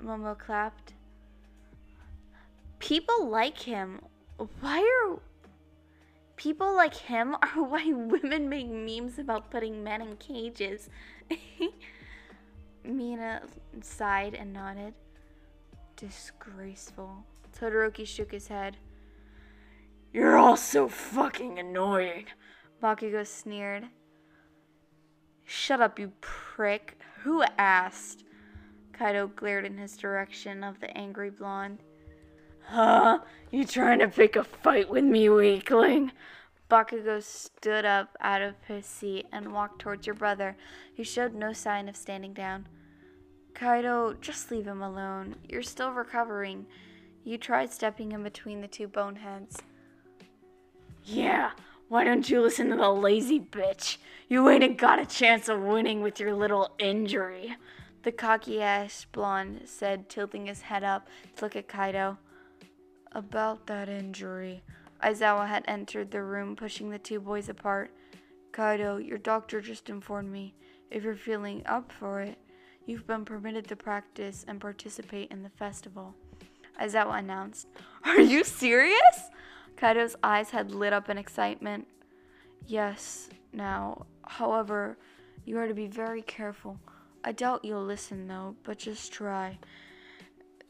Momo 0.02 0.38
clapped. 0.38 0.94
People 2.78 3.28
like 3.28 3.58
him. 3.58 4.00
Why 4.60 4.80
are 4.80 5.18
people 6.36 6.76
like 6.76 6.94
him 6.94 7.34
are 7.42 7.62
why 7.62 7.92
women 7.92 8.48
make 8.48 8.68
memes 8.68 9.18
about 9.18 9.50
putting 9.50 9.82
men 9.82 10.02
in 10.02 10.16
cages? 10.16 10.90
Mina 12.84 13.42
sighed 13.80 14.34
and 14.34 14.52
nodded. 14.52 14.94
Disgraceful. 15.96 17.24
Todoroki 17.58 18.06
shook 18.06 18.32
his 18.32 18.48
head. 18.48 18.76
You're 20.12 20.36
all 20.36 20.56
so 20.56 20.88
fucking 20.88 21.58
annoying. 21.58 22.26
Bakugo 22.82 23.26
sneered. 23.26 23.84
Shut 25.44 25.80
up, 25.80 25.98
you 25.98 26.12
prick. 26.20 26.98
Who 27.22 27.42
asked? 27.56 28.24
Kaido 28.92 29.28
glared 29.28 29.64
in 29.64 29.78
his 29.78 29.96
direction 29.96 30.62
of 30.62 30.80
the 30.80 30.96
angry 30.96 31.30
blonde. 31.30 31.78
Huh? 32.62 33.20
You 33.50 33.64
trying 33.64 34.00
to 34.00 34.08
pick 34.08 34.36
a 34.36 34.44
fight 34.44 34.90
with 34.90 35.04
me, 35.04 35.28
weakling? 35.28 36.12
Bakugo 36.68 37.22
stood 37.22 37.84
up 37.84 38.16
out 38.20 38.42
of 38.42 38.54
his 38.66 38.86
seat 38.86 39.26
and 39.32 39.52
walked 39.52 39.80
towards 39.80 40.06
your 40.06 40.16
brother, 40.16 40.56
who 40.96 41.04
showed 41.04 41.34
no 41.34 41.52
sign 41.52 41.88
of 41.88 41.96
standing 41.96 42.32
down. 42.32 42.66
Kaido, 43.56 44.14
just 44.20 44.50
leave 44.50 44.66
him 44.66 44.82
alone. 44.82 45.36
You're 45.48 45.62
still 45.62 45.90
recovering. 45.90 46.66
You 47.24 47.38
tried 47.38 47.72
stepping 47.72 48.12
in 48.12 48.22
between 48.22 48.60
the 48.60 48.68
two 48.68 48.86
boneheads. 48.86 49.56
Yeah, 51.04 51.52
why 51.88 52.04
don't 52.04 52.28
you 52.28 52.42
listen 52.42 52.68
to 52.68 52.76
the 52.76 52.90
lazy 52.90 53.40
bitch? 53.40 53.96
You 54.28 54.48
ain't 54.50 54.76
got 54.76 54.98
a 54.98 55.06
chance 55.06 55.48
of 55.48 55.60
winning 55.60 56.02
with 56.02 56.20
your 56.20 56.34
little 56.34 56.70
injury. 56.78 57.56
The 58.02 58.12
cocky 58.12 58.60
ass 58.60 59.06
blonde 59.10 59.62
said, 59.64 60.10
tilting 60.10 60.46
his 60.46 60.60
head 60.60 60.84
up 60.84 61.08
to 61.36 61.44
look 61.44 61.56
at 61.56 61.66
Kaido. 61.66 62.18
About 63.12 63.66
that 63.68 63.88
injury. 63.88 64.62
Aizawa 65.02 65.48
had 65.48 65.64
entered 65.66 66.10
the 66.10 66.22
room, 66.22 66.56
pushing 66.56 66.90
the 66.90 66.98
two 66.98 67.20
boys 67.20 67.48
apart. 67.48 67.90
Kaido, 68.52 68.98
your 68.98 69.18
doctor 69.18 69.62
just 69.62 69.88
informed 69.88 70.30
me. 70.30 70.54
If 70.90 71.04
you're 71.04 71.16
feeling 71.16 71.62
up 71.64 71.90
for 71.90 72.20
it, 72.20 72.36
you've 72.86 73.06
been 73.06 73.24
permitted 73.24 73.68
to 73.68 73.76
practice 73.76 74.44
and 74.48 74.60
participate 74.60 75.30
in 75.30 75.42
the 75.42 75.50
festival. 75.50 76.14
Aizawa 76.80 77.18
announced. 77.18 77.68
Are 78.04 78.20
you 78.20 78.44
serious? 78.44 79.30
Kaido's 79.76 80.16
eyes 80.22 80.50
had 80.50 80.70
lit 80.70 80.92
up 80.92 81.10
in 81.10 81.18
excitement. 81.18 81.86
Yes, 82.66 83.28
now, 83.52 84.06
however, 84.24 84.96
you 85.44 85.58
are 85.58 85.68
to 85.68 85.74
be 85.74 85.86
very 85.86 86.22
careful. 86.22 86.80
I 87.22 87.32
doubt 87.32 87.64
you'll 87.64 87.84
listen 87.84 88.26
though, 88.26 88.56
but 88.62 88.78
just 88.78 89.12
try. 89.12 89.58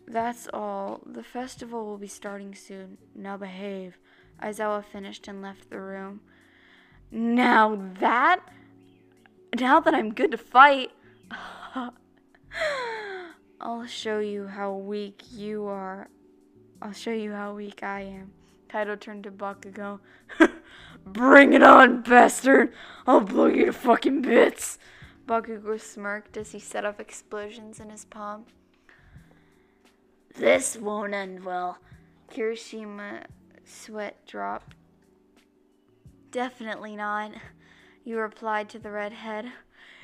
That's 0.07 0.49
all. 0.53 1.01
The 1.05 1.23
festival 1.23 1.85
will 1.85 1.99
be 1.99 2.07
starting 2.07 2.55
soon. 2.55 2.99
Now 3.15 3.37
behave. 3.37 3.99
Aizawa 4.43 4.85
finished 4.85 5.29
and 5.29 5.43
left 5.43 5.71
the 5.71 5.81
room. 5.81 6.21
Now 7.11 7.91
that? 8.01 8.41
Now 9.59 9.81
that 9.81 9.95
I'm 9.95 10.13
good 10.13 10.31
to 10.33 10.39
fight, 10.39 10.91
I'll 13.67 13.85
show 13.85 14.21
you 14.21 14.47
how 14.47 14.75
weak 14.75 15.25
you 15.33 15.67
are. 15.67 16.09
I'll 16.81 16.93
show 16.93 17.11
you 17.11 17.33
how 17.33 17.53
weak 17.57 17.83
I 17.83 18.03
am. 18.03 18.31
Kaido 18.69 18.95
turned 18.95 19.25
to 19.25 19.33
Bakugo. 19.33 19.99
Bring 21.05 21.53
it 21.53 21.65
on, 21.65 22.03
bastard! 22.03 22.73
I'll 23.09 23.23
blow 23.23 23.47
you 23.47 23.67
to 23.67 23.73
fucking 23.73 24.23
bits! 24.23 24.79
Bakugo 25.27 25.81
smirked 25.81 26.37
as 26.37 26.53
he 26.53 26.61
set 26.61 26.85
off 26.85 27.01
explosions 27.01 27.81
in 27.81 27.91
his 27.91 28.05
palm. 28.05 28.45
This 30.37 30.77
won't 30.77 31.13
end 31.13 31.45
well. 31.45 31.79
Kirishima 32.33 33.25
sweat 33.65 34.25
dropped. 34.29 34.77
Definitely 36.31 36.95
not, 36.95 37.33
you 38.05 38.21
replied 38.21 38.69
to 38.69 38.79
the 38.79 38.93
redhead. 38.93 39.47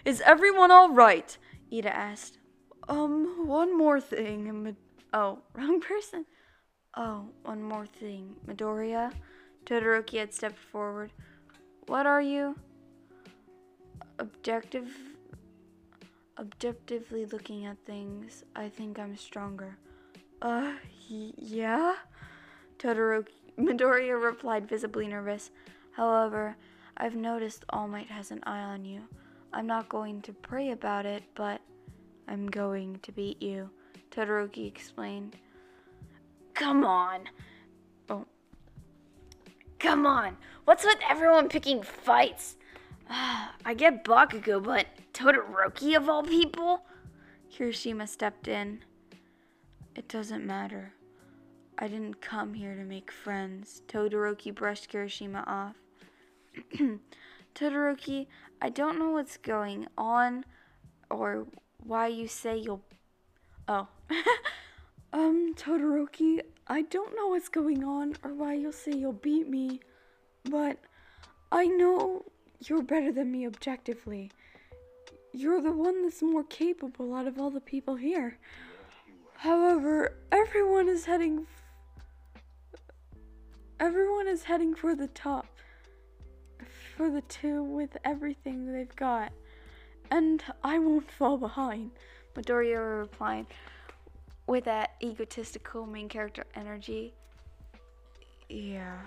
Is 0.04 0.20
everyone 0.22 0.72
all 0.72 0.90
right? 0.90 1.38
Iida 1.70 1.86
asked. 1.86 2.38
Um, 2.88 3.46
one 3.46 3.76
more 3.76 4.00
thing. 4.00 4.76
Oh, 5.12 5.38
wrong 5.54 5.80
person. 5.80 6.26
Oh, 6.96 7.26
one 7.42 7.62
more 7.62 7.86
thing. 7.86 8.36
Midoriya? 8.46 9.12
Todoroki 9.64 10.18
had 10.18 10.34
stepped 10.34 10.58
forward. 10.58 11.12
What 11.86 12.06
are 12.06 12.20
you? 12.22 12.56
Objective. 14.18 14.90
Objectively 16.38 17.26
looking 17.26 17.66
at 17.66 17.76
things, 17.86 18.44
I 18.56 18.68
think 18.68 18.98
I'm 18.98 19.16
stronger. 19.16 19.76
Uh, 20.40 20.72
y- 21.10 21.32
yeah? 21.36 21.94
Todoroki. 22.78 23.28
Midoriya 23.58 24.22
replied, 24.22 24.68
visibly 24.68 25.06
nervous. 25.06 25.50
However, 25.92 26.56
I've 26.96 27.14
noticed 27.14 27.64
All 27.68 27.86
Might 27.86 28.08
has 28.08 28.30
an 28.30 28.40
eye 28.44 28.62
on 28.62 28.84
you. 28.84 29.02
I'm 29.52 29.66
not 29.66 29.88
going 29.88 30.22
to 30.22 30.32
pray 30.32 30.70
about 30.70 31.04
it, 31.04 31.22
but 31.34 31.60
I'm 32.32 32.46
going 32.46 32.98
to 33.02 33.12
beat 33.12 33.42
you, 33.42 33.68
Todoroki 34.10 34.66
explained. 34.66 35.36
Come 36.54 36.82
on. 36.82 37.28
Oh. 38.08 38.24
Come 39.78 40.06
on. 40.06 40.38
What's 40.64 40.82
with 40.82 40.96
everyone 41.06 41.50
picking 41.50 41.82
fights? 41.82 42.56
Ah, 43.10 43.54
I 43.66 43.74
get 43.74 44.02
Bakugo, 44.02 44.62
but 44.62 44.86
Todoroki 45.12 45.94
of 45.94 46.08
all 46.08 46.22
people? 46.22 46.86
Kirishima 47.54 48.08
stepped 48.08 48.48
in. 48.48 48.80
It 49.94 50.08
doesn't 50.08 50.46
matter. 50.46 50.94
I 51.78 51.86
didn't 51.86 52.22
come 52.22 52.54
here 52.54 52.74
to 52.74 52.84
make 52.84 53.12
friends. 53.12 53.82
Todoroki 53.88 54.54
brushed 54.54 54.90
Kirishima 54.90 55.46
off. 55.46 55.76
Todoroki, 57.54 58.26
I 58.62 58.70
don't 58.70 58.98
know 58.98 59.10
what's 59.10 59.36
going 59.36 59.86
on 59.98 60.46
or 61.10 61.46
why 61.84 62.08
you 62.08 62.28
say 62.28 62.58
you'll. 62.58 62.82
Oh. 63.68 63.88
um, 65.12 65.54
Todoroki, 65.54 66.40
I 66.66 66.82
don't 66.82 67.14
know 67.16 67.28
what's 67.28 67.48
going 67.48 67.84
on 67.84 68.16
or 68.22 68.32
why 68.34 68.54
you'll 68.54 68.72
say 68.72 68.92
you'll 68.92 69.12
beat 69.12 69.48
me, 69.48 69.80
but 70.44 70.78
I 71.50 71.66
know 71.66 72.24
you're 72.60 72.82
better 72.82 73.12
than 73.12 73.30
me 73.30 73.46
objectively. 73.46 74.30
You're 75.32 75.62
the 75.62 75.72
one 75.72 76.02
that's 76.02 76.22
more 76.22 76.44
capable 76.44 77.14
out 77.14 77.26
of 77.26 77.38
all 77.38 77.50
the 77.50 77.60
people 77.60 77.96
here. 77.96 78.38
However, 79.36 80.16
everyone 80.30 80.88
is 80.88 81.06
heading. 81.06 81.46
Everyone 83.80 84.28
is 84.28 84.44
heading 84.44 84.74
for 84.74 84.94
the 84.94 85.08
top. 85.08 85.46
For 86.96 87.10
the 87.10 87.22
two 87.22 87.64
with 87.64 87.96
everything 88.04 88.72
they've 88.72 88.94
got. 88.94 89.32
And 90.12 90.44
I 90.62 90.78
won't 90.78 91.10
fall 91.10 91.38
behind. 91.38 91.92
Midoriya 92.34 92.98
replied 92.98 93.46
with 94.46 94.64
that 94.64 94.90
egotistical 95.02 95.86
main 95.86 96.10
character 96.10 96.44
energy. 96.54 97.14
Yeah. 98.50 98.98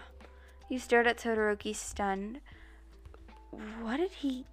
You 0.67 0.79
stared 0.79 1.05
at 1.05 1.19
Todoroki 1.19 1.75
stunned. 1.75 2.39
What 3.81 3.97
did 3.97 4.13
he 4.13 4.45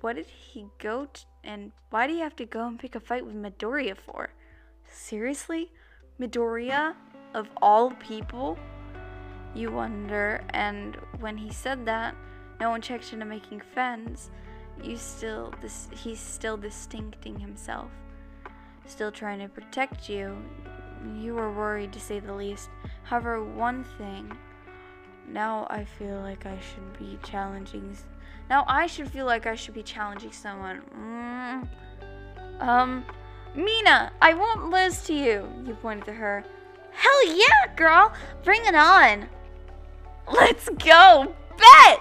what 0.00 0.16
did 0.16 0.26
he 0.26 0.64
go 0.78 1.08
t- 1.12 1.24
and 1.44 1.72
why 1.90 2.06
do 2.06 2.14
you 2.14 2.20
have 2.20 2.36
to 2.36 2.46
go 2.46 2.66
and 2.66 2.78
pick 2.78 2.94
a 2.94 3.00
fight 3.00 3.26
with 3.26 3.34
Midoriya 3.34 3.98
for? 3.98 4.30
Seriously? 4.90 5.70
Midoriya 6.18 6.94
of 7.34 7.50
all 7.60 7.90
people? 7.90 8.58
You 9.54 9.72
wonder 9.72 10.42
and 10.54 10.96
when 11.20 11.36
he 11.36 11.52
said 11.52 11.84
that, 11.84 12.14
no 12.60 12.70
one 12.70 12.80
checked 12.80 13.12
into 13.12 13.26
making 13.26 13.60
friends. 13.74 14.30
You 14.82 14.96
still 14.96 15.52
this 15.60 15.88
he's 15.92 16.20
still 16.20 16.56
distincting 16.56 17.38
himself. 17.38 17.90
Still 18.86 19.12
trying 19.12 19.40
to 19.40 19.48
protect 19.48 20.08
you. 20.08 20.36
You 21.16 21.34
were 21.34 21.52
worried 21.52 21.92
to 21.92 22.00
say 22.00 22.20
the 22.20 22.34
least. 22.34 22.70
However, 23.04 23.44
one 23.44 23.84
thing 23.98 24.36
now 25.30 25.66
I 25.70 25.84
feel 25.84 26.20
like 26.20 26.46
I 26.46 26.58
should 26.60 26.98
be 26.98 27.18
challenging. 27.22 27.96
Now 28.48 28.64
I 28.66 28.86
should 28.86 29.10
feel 29.10 29.26
like 29.26 29.46
I 29.46 29.54
should 29.54 29.74
be 29.74 29.82
challenging 29.82 30.32
someone. 30.32 30.82
Mm. 30.96 32.62
Um, 32.62 33.04
Mina, 33.54 34.12
I 34.22 34.34
won't 34.34 34.70
lose 34.70 35.02
to 35.02 35.14
you. 35.14 35.48
You 35.64 35.74
pointed 35.74 36.06
to 36.06 36.12
her. 36.12 36.44
Hell 36.92 37.36
yeah, 37.36 37.74
girl! 37.76 38.12
Bring 38.42 38.64
it 38.64 38.74
on! 38.74 39.28
Let's 40.32 40.68
go! 40.68 41.34
Bet! 41.56 42.00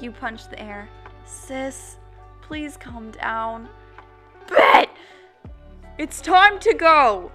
You 0.00 0.10
punched 0.10 0.50
the 0.50 0.60
air. 0.60 0.88
Sis, 1.24 1.96
please 2.42 2.76
calm 2.76 3.10
down. 3.12 3.68
Bet! 4.48 4.90
It's 5.98 6.20
time 6.20 6.58
to 6.60 6.74
go! 6.74 7.30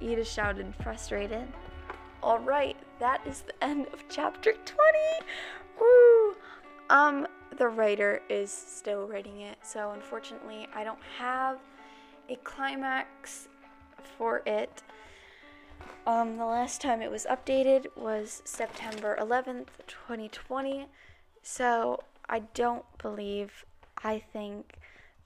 Iida 0.00 0.26
shouted, 0.26 0.74
frustrated. 0.82 1.46
Alright, 2.22 2.76
that 2.98 3.20
is 3.26 3.42
the 3.42 3.64
end 3.64 3.86
of 3.92 4.04
chapter 4.08 4.52
20. 4.52 4.78
Woo! 5.80 6.36
Um, 6.88 7.26
the 7.56 7.68
writer 7.68 8.22
is 8.28 8.50
still 8.50 9.06
writing 9.06 9.42
it, 9.42 9.58
so 9.62 9.92
unfortunately, 9.92 10.66
I 10.74 10.84
don't 10.84 10.98
have 11.18 11.58
a 12.28 12.36
climax 12.36 13.48
for 14.16 14.42
it. 14.46 14.82
Um, 16.06 16.36
the 16.36 16.46
last 16.46 16.80
time 16.80 17.02
it 17.02 17.10
was 17.10 17.26
updated 17.26 17.86
was 17.96 18.42
September 18.44 19.16
11th, 19.20 19.68
2020. 19.86 20.86
So 21.42 22.00
I 22.28 22.40
don't 22.54 22.84
believe, 22.98 23.64
I 24.02 24.18
think 24.32 24.76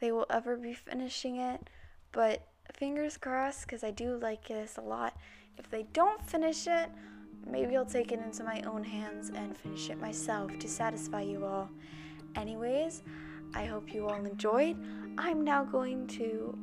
they 0.00 0.12
will 0.12 0.26
ever 0.30 0.56
be 0.56 0.74
finishing 0.74 1.36
it. 1.36 1.68
But 2.12 2.46
fingers 2.72 3.16
crossed, 3.16 3.62
because 3.62 3.84
I 3.84 3.90
do 3.90 4.16
like 4.16 4.48
this 4.48 4.76
a 4.76 4.80
lot. 4.80 5.16
If 5.58 5.70
they 5.70 5.86
don't 5.92 6.22
finish 6.28 6.66
it, 6.66 6.90
maybe 7.46 7.76
I'll 7.76 7.84
take 7.84 8.12
it 8.12 8.20
into 8.20 8.44
my 8.44 8.62
own 8.62 8.84
hands 8.84 9.30
and 9.34 9.56
finish 9.56 9.90
it 9.90 10.00
myself 10.00 10.58
to 10.58 10.68
satisfy 10.68 11.22
you 11.22 11.44
all. 11.44 11.68
Anyways, 12.36 13.02
I 13.54 13.64
hope 13.64 13.92
you 13.92 14.08
all 14.08 14.24
enjoyed. 14.24 14.76
I'm 15.18 15.44
now 15.44 15.64
going 15.64 16.06
to 16.08 16.56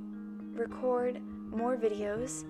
record 0.54 1.22
more 1.50 1.78
videos. 1.78 2.46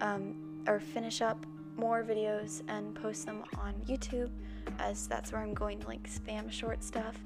Um, 0.00 0.42
or 0.68 0.80
finish 0.80 1.22
up 1.22 1.46
more 1.76 2.02
videos 2.02 2.62
and 2.68 2.94
post 2.94 3.26
them 3.26 3.44
on 3.58 3.74
YouTube 3.86 4.30
as 4.78 5.06
that's 5.06 5.32
where 5.32 5.40
I'm 5.40 5.54
going 5.54 5.80
to 5.80 5.86
like 5.86 6.08
spam 6.08 6.50
short 6.50 6.82
stuff. 6.82 7.16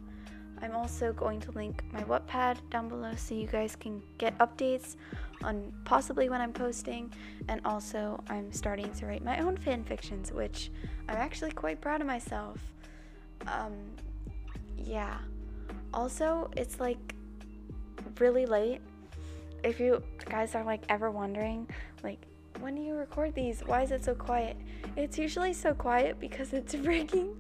I'm 0.63 0.77
also 0.77 1.13
going 1.13 1.41
to 1.41 1.51
link 1.53 1.83
my 1.93 2.03
Wattpad 2.03 2.59
down 2.71 2.89
below 2.89 3.15
so 3.17 3.35
you 3.35 3.47
guys 3.47 3.77
can 3.77 4.03
get 4.19 4.37
updates 4.39 4.97
on 5.43 5.73
possibly 5.85 6.29
when 6.29 6.41
I'm 6.41 6.53
posting 6.53 7.11
and 7.49 7.63
also 7.65 8.23
I'm 8.29 8.53
starting 8.53 8.93
to 8.93 9.07
write 9.07 9.25
my 9.25 9.39
own 9.41 9.57
fan 9.57 9.85
fictions 9.85 10.33
which 10.33 10.71
I'm 11.09 11.17
actually 11.17 11.53
quite 11.53 11.81
proud 11.81 12.01
of 12.01 12.07
myself. 12.07 12.59
Um 13.47 13.73
yeah. 14.77 15.19
Also, 15.93 16.51
it's 16.57 16.81
like 16.81 17.15
really 18.19 18.47
late. 18.47 18.81
If 19.63 19.81
you 19.81 20.03
guys 20.25 20.55
are 20.55 20.65
like 20.65 20.83
ever 20.89 21.11
wondering 21.11 21.69
like 22.03 22.19
when 22.61 22.75
do 22.75 22.83
you 22.83 22.95
record 22.95 23.35
these? 23.35 23.63
Why 23.67 23.83
is 23.83 23.91
it 23.91 24.05
so 24.05 24.15
quiet? 24.15 24.57
It's 24.97 25.19
usually 25.19 25.53
so 25.53 25.75
quiet 25.75 26.21
because 26.21 26.53
it's 26.53 26.75
freaking 26.87 27.35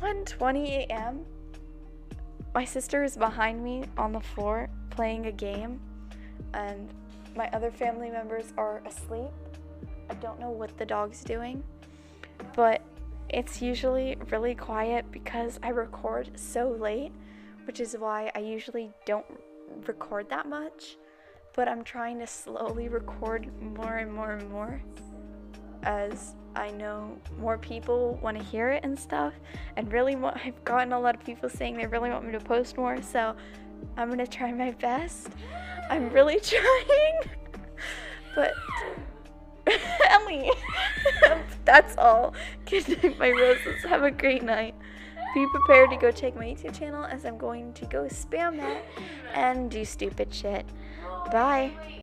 1:20 0.00 0.68
a.m. 0.68 1.24
My 2.54 2.64
sister 2.64 3.04
is 3.04 3.16
behind 3.16 3.62
me 3.62 3.84
on 3.98 4.12
the 4.12 4.20
floor 4.20 4.70
playing 4.90 5.26
a 5.26 5.32
game, 5.32 5.80
and 6.54 6.88
my 7.36 7.50
other 7.52 7.70
family 7.70 8.10
members 8.10 8.52
are 8.56 8.82
asleep. 8.86 9.30
I 10.08 10.14
don't 10.14 10.40
know 10.40 10.50
what 10.50 10.76
the 10.78 10.86
dog's 10.86 11.22
doing, 11.22 11.62
but 12.54 12.80
it's 13.28 13.60
usually 13.60 14.16
really 14.30 14.54
quiet 14.54 15.04
because 15.10 15.58
I 15.62 15.70
record 15.70 16.30
so 16.38 16.70
late, 16.70 17.12
which 17.66 17.80
is 17.80 17.96
why 17.98 18.30
I 18.34 18.38
usually 18.38 18.90
don't 19.04 19.26
record 19.86 20.30
that 20.30 20.48
much 20.48 20.96
but 21.56 21.68
I'm 21.68 21.82
trying 21.82 22.18
to 22.20 22.26
slowly 22.26 22.88
record 22.88 23.50
more 23.60 23.96
and 23.96 24.12
more 24.12 24.32
and 24.32 24.48
more 24.50 24.80
as 25.82 26.34
I 26.54 26.70
know 26.70 27.16
more 27.38 27.58
people 27.58 28.18
want 28.22 28.36
to 28.36 28.44
hear 28.44 28.70
it 28.70 28.84
and 28.84 28.98
stuff. 28.98 29.32
And 29.76 29.90
really, 29.92 30.14
I've 30.44 30.62
gotten 30.64 30.92
a 30.92 31.00
lot 31.00 31.14
of 31.14 31.24
people 31.24 31.48
saying 31.48 31.76
they 31.76 31.86
really 31.86 32.10
want 32.10 32.26
me 32.26 32.32
to 32.32 32.40
post 32.40 32.76
more, 32.76 33.00
so 33.02 33.34
I'm 33.96 34.10
gonna 34.10 34.26
try 34.26 34.52
my 34.52 34.72
best. 34.72 35.30
I'm 35.88 36.10
really 36.10 36.40
trying, 36.42 37.20
but 38.34 38.52
Ellie, 40.10 40.50
that's 41.64 41.96
all. 41.96 42.34
Good 42.66 43.02
night, 43.02 43.18
my 43.18 43.30
roses. 43.30 43.82
Have 43.84 44.02
a 44.02 44.10
great 44.10 44.42
night. 44.42 44.74
Be 45.34 45.46
prepared 45.50 45.90
to 45.90 45.96
go 45.96 46.10
check 46.10 46.34
my 46.34 46.46
YouTube 46.46 46.78
channel 46.78 47.04
as 47.04 47.26
I'm 47.26 47.36
going 47.36 47.72
to 47.74 47.84
go 47.86 48.04
spam 48.04 48.56
that 48.56 48.82
and 49.34 49.70
do 49.70 49.84
stupid 49.84 50.32
shit. 50.32 50.64
Bye. 51.30 51.72